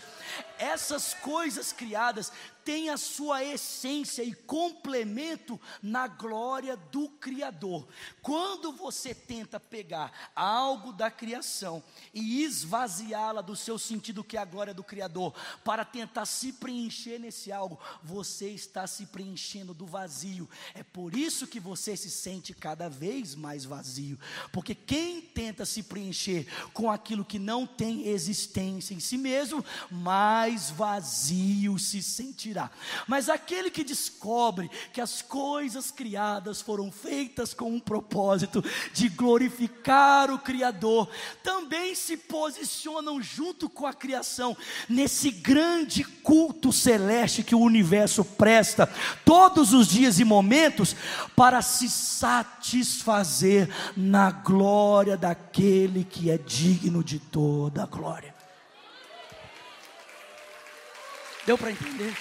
Essas 0.58 1.14
coisas 1.14 1.72
criadas 1.72 2.32
tem 2.64 2.90
a 2.90 2.98
sua 2.98 3.44
essência 3.44 4.24
e 4.24 4.34
complemento 4.34 5.60
na 5.82 6.08
glória 6.08 6.76
do 6.78 7.10
Criador. 7.10 7.88
Quando 8.22 8.72
você 8.72 9.14
tenta 9.14 9.60
pegar 9.60 10.32
algo 10.36 10.94
da 10.94 11.12
criação 11.12 11.84
e 12.14 12.44
esvaziá-la 12.44 13.42
do 13.42 13.56
seu 13.56 13.78
sentido, 13.78 14.24
que 14.24 14.38
é 14.38 14.40
a 14.40 14.46
glória 14.46 14.74
do 14.74 14.84
Criador, 14.84 15.34
para 15.64 15.84
tentar 15.84 16.26
se 16.26 16.54
preencher 16.54 17.20
nesse 17.20 17.52
algo, 17.52 17.80
você 18.02 18.50
está 18.50 18.88
se 18.88 19.06
preenchendo 19.08 19.74
do 19.74 19.86
vazio. 19.86 20.50
É 20.74 20.84
por 20.84 21.16
isso 21.16 21.48
que 21.48 21.60
você 21.60 21.98
se 21.98 22.10
sente 22.10 22.54
cada 22.54 22.90
vez 22.90 23.36
mais 23.36 23.66
vazio, 23.66 24.18
porque 24.52 24.74
quem 24.74 25.22
tenta 25.22 25.66
se 25.66 25.84
preencher 25.84 26.48
com 26.74 26.90
aquilo 26.90 27.26
que 27.26 27.40
não 27.40 27.66
tem 27.66 28.08
existência 28.08 28.94
em 28.94 29.00
si 29.00 29.18
mesmo, 29.18 29.64
mais 29.92 30.70
vazio 30.70 31.78
se 31.78 32.02
sentirá 32.02 32.53
mas 33.08 33.30
aquele 33.30 33.70
que 33.70 33.84
descobre 33.84 34.70
que 34.92 35.02
as 35.02 35.22
coisas 35.22 35.92
criadas 35.92 36.62
foram 36.62 36.92
feitas 36.92 37.54
com 37.54 37.72
um 37.72 37.80
propósito 37.80 38.64
de 38.94 39.10
glorificar 39.10 40.32
o 40.32 40.40
Criador, 40.40 41.10
também 41.42 41.96
se 41.96 42.18
posicionam 42.18 43.22
junto 43.22 43.70
com 43.70 43.86
a 43.88 43.94
criação 43.94 44.56
nesse 44.88 45.32
grande 45.32 46.04
culto 46.04 46.72
celeste 46.72 47.44
que 47.44 47.56
o 47.56 47.60
universo 47.60 48.24
presta 48.24 48.88
todos 49.26 49.74
os 49.74 49.88
dias 49.88 50.20
e 50.20 50.24
momentos 50.24 50.96
para 51.36 51.62
se 51.62 51.90
satisfazer 51.90 53.70
na 53.96 54.32
glória 54.32 55.18
daquele 55.18 56.04
que 56.04 56.30
é 56.30 56.38
digno 56.38 57.04
de 57.04 57.20
toda 57.20 57.84
a 57.84 57.86
glória. 57.86 58.34
Deu 61.46 61.58
para 61.58 61.72
entender? 61.72 62.16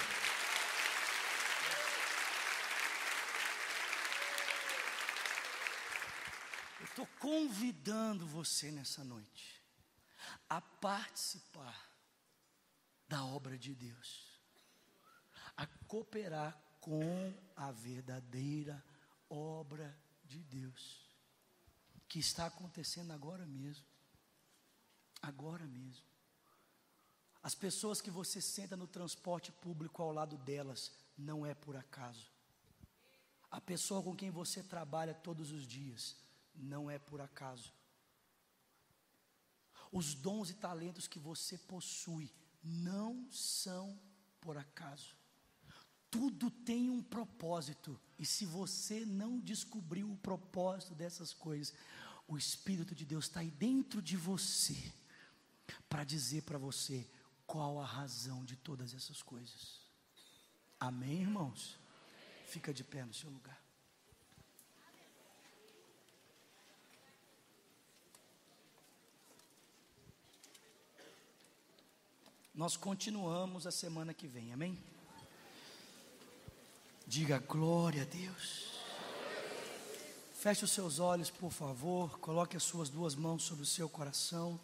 Estou 7.03 7.07
convidando 7.19 8.25
você 8.25 8.71
nessa 8.71 9.03
noite 9.03 9.61
a 10.49 10.61
participar 10.61 11.91
da 13.07 13.25
obra 13.25 13.57
de 13.57 13.75
Deus, 13.75 14.39
a 15.55 15.67
cooperar 15.87 16.57
com 16.79 17.33
a 17.55 17.71
verdadeira 17.71 18.83
obra 19.29 19.97
de 20.23 20.39
Deus, 20.43 21.05
que 22.07 22.19
está 22.19 22.45
acontecendo 22.45 23.11
agora 23.11 23.45
mesmo. 23.45 23.85
Agora 25.21 25.65
mesmo. 25.65 26.05
As 27.41 27.55
pessoas 27.55 28.01
que 28.01 28.11
você 28.11 28.41
senta 28.41 28.75
no 28.75 28.87
transporte 28.87 29.51
público 29.51 30.01
ao 30.01 30.11
lado 30.11 30.37
delas, 30.37 30.91
não 31.17 31.45
é 31.45 31.53
por 31.53 31.75
acaso. 31.75 32.31
A 33.49 33.61
pessoa 33.61 34.01
com 34.01 34.15
quem 34.15 34.31
você 34.31 34.63
trabalha 34.63 35.13
todos 35.13 35.51
os 35.51 35.67
dias, 35.67 36.22
não 36.55 36.89
é 36.89 36.97
por 36.99 37.21
acaso. 37.21 37.73
Os 39.91 40.13
dons 40.13 40.49
e 40.49 40.53
talentos 40.55 41.07
que 41.07 41.19
você 41.19 41.57
possui 41.57 42.33
não 42.63 43.29
são 43.31 43.99
por 44.41 44.57
acaso. 44.57 45.15
Tudo 46.09 46.51
tem 46.51 46.89
um 46.89 47.01
propósito, 47.01 47.99
e 48.19 48.25
se 48.25 48.45
você 48.45 49.05
não 49.05 49.39
descobriu 49.39 50.11
o 50.11 50.17
propósito 50.17 50.93
dessas 50.93 51.33
coisas, 51.33 51.73
o 52.27 52.37
Espírito 52.37 52.93
de 52.93 53.05
Deus 53.05 53.25
está 53.25 53.39
aí 53.39 53.49
dentro 53.49 54.01
de 54.01 54.15
você 54.15 54.93
para 55.89 56.03
dizer 56.03 56.43
para 56.43 56.57
você 56.57 57.09
qual 57.45 57.79
a 57.79 57.85
razão 57.85 58.43
de 58.45 58.55
todas 58.55 58.93
essas 58.93 59.21
coisas. 59.21 59.81
Amém, 60.79 61.21
irmãos? 61.21 61.79
Fica 62.47 62.73
de 62.73 62.83
pé 62.83 63.05
no 63.05 63.13
seu 63.13 63.29
lugar. 63.29 63.62
Nós 72.55 72.77
continuamos 72.77 73.65
a 73.65 73.71
semana 73.71 74.13
que 74.13 74.27
vem, 74.27 74.53
amém? 74.53 74.77
Diga 77.07 77.39
glória 77.39 78.03
a 78.03 78.05
Deus. 78.05 78.67
Feche 80.35 80.63
os 80.63 80.69
seus 80.69 80.99
olhos, 80.99 81.31
por 81.31 81.51
favor. 81.51 82.19
Coloque 82.19 82.55
as 82.55 82.61
suas 82.61 82.89
duas 82.89 83.15
mãos 83.15 83.41
sobre 83.41 83.63
o 83.63 83.65
seu 83.65 83.89
coração. 83.89 84.59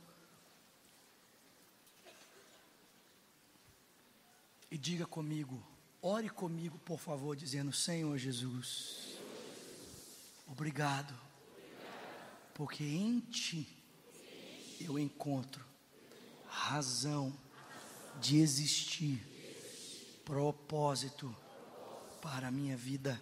E 4.70 4.78
diga 4.78 5.08
comigo, 5.08 5.60
ore 6.00 6.30
comigo, 6.30 6.78
por 6.86 7.00
favor, 7.00 7.36
dizendo: 7.36 7.74
Senhor 7.74 8.16
Jesus, 8.20 9.18
obrigado, 10.46 11.20
porque 12.54 12.84
em 12.84 13.20
Ti 13.20 13.68
eu 14.80 15.00
encontro 15.00 15.66
razão 16.46 17.36
de 18.20 18.38
existir, 18.38 19.20
propósito 20.26 21.36
para 22.22 22.48
a 22.48 22.52
minha 22.52 22.78
vida. 22.78 23.20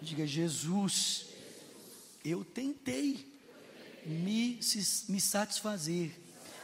Diga, 0.00 0.26
Jesus, 0.26 1.26
eu 2.24 2.44
tentei 2.44 3.26
me, 4.06 4.58
me 5.08 5.20
satisfazer, 5.20 6.12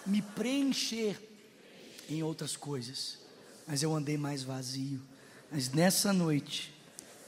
me 0.07 0.23
preencher 0.23 1.21
em 2.09 2.23
outras 2.23 2.57
coisas, 2.57 3.19
mas 3.67 3.83
eu 3.83 3.95
andei 3.95 4.17
mais 4.17 4.43
vazio. 4.43 5.01
Mas 5.51 5.71
nessa 5.71 6.12
noite, 6.12 6.73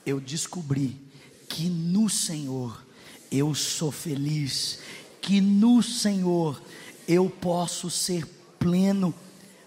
eu 0.07 0.21
descobri 0.21 1.01
que 1.49 1.69
no 1.69 2.09
Senhor 2.09 2.85
eu 3.31 3.55
sou 3.55 3.93
feliz, 3.93 4.79
que 5.21 5.41
no 5.41 5.83
Senhor 5.83 6.63
eu 7.07 7.29
posso 7.29 7.91
ser 7.91 8.27
pleno, 8.59 9.15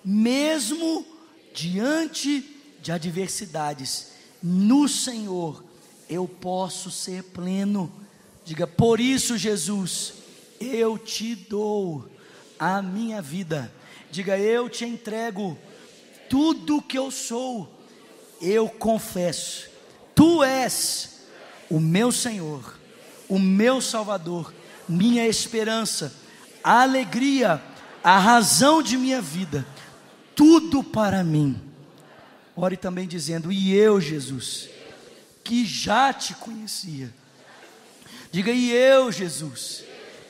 mesmo 0.04 1.06
diante 1.54 2.58
de 2.82 2.91
adversidades. 2.91 4.12
No 4.41 4.88
Senhor 4.88 5.64
eu 6.10 6.28
posso 6.28 6.91
ser 6.91 7.24
pleno. 7.24 7.91
Diga, 8.43 8.66
por 8.68 8.99
isso, 8.99 9.38
Jesus, 9.38 10.14
eu 10.60 10.97
te 10.97 11.36
dou 11.36 12.10
a 12.60 12.82
minha 12.82 13.22
vida. 13.22 13.72
Diga, 14.12 14.38
eu 14.38 14.70
te 14.70 14.84
entrego 14.84 15.58
tudo 16.30 16.82
que 16.82 16.97
eu 16.97 17.10
sou. 17.12 17.80
Eu 18.41 18.68
confesso, 18.68 19.70
tu 20.16 20.43
és 20.43 21.28
o 21.70 21.80
meu 21.80 22.12
Senhor, 22.12 22.80
o 23.30 23.38
meu 23.38 23.80
Salvador, 23.80 24.54
minha 24.89 25.28
esperança, 25.28 26.14
a 26.64 26.82
alegria, 26.82 27.62
a 28.04 28.18
razão 28.18 28.82
de 28.82 28.97
minha 28.97 29.22
vida, 29.22 29.66
tudo 30.42 30.84
para 30.84 31.24
mim. 31.24 31.62
Ore 32.56 32.76
também 32.76 33.08
dizendo: 33.08 33.52
E 33.52 33.76
eu, 33.76 34.02
Jesus, 34.02 34.70
que 35.44 35.64
já 35.64 36.12
te 36.12 36.34
conhecia. 36.34 37.14
Diga: 38.32 38.52
E 38.52 38.72
eu, 38.72 39.12
Jesus, 39.12 39.84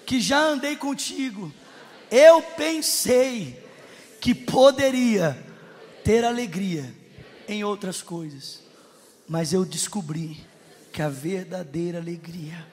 que 0.06 0.20
já 0.20 0.44
andei 0.44 0.76
contigo. 0.76 1.50
Eu 2.12 2.42
pensei 2.42 3.66
que 4.20 4.36
poderia 4.36 5.42
ter 6.04 6.26
alegria 6.26 6.94
em 7.48 7.64
outras 7.64 8.02
coisas, 8.02 8.60
mas 9.30 9.54
eu 9.54 9.64
descobri 9.64 10.46
que 10.92 11.02
a 11.02 11.08
verdadeira 11.08 12.00
alegria 12.00 12.68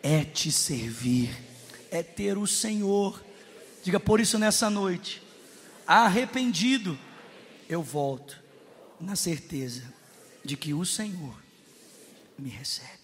é 0.00 0.22
te 0.22 0.52
servir, 0.52 1.36
é 1.90 2.04
ter 2.04 2.38
o 2.38 2.46
Senhor. 2.46 3.20
Diga 3.82 3.98
por 3.98 4.20
isso 4.20 4.38
nessa 4.38 4.70
noite, 4.70 5.23
arrependido, 5.86 6.98
eu 7.68 7.82
volto 7.82 8.42
na 9.00 9.16
certeza 9.16 9.82
de 10.44 10.56
que 10.56 10.74
o 10.74 10.84
Senhor 10.84 11.36
me 12.38 12.48
recebe. 12.48 13.03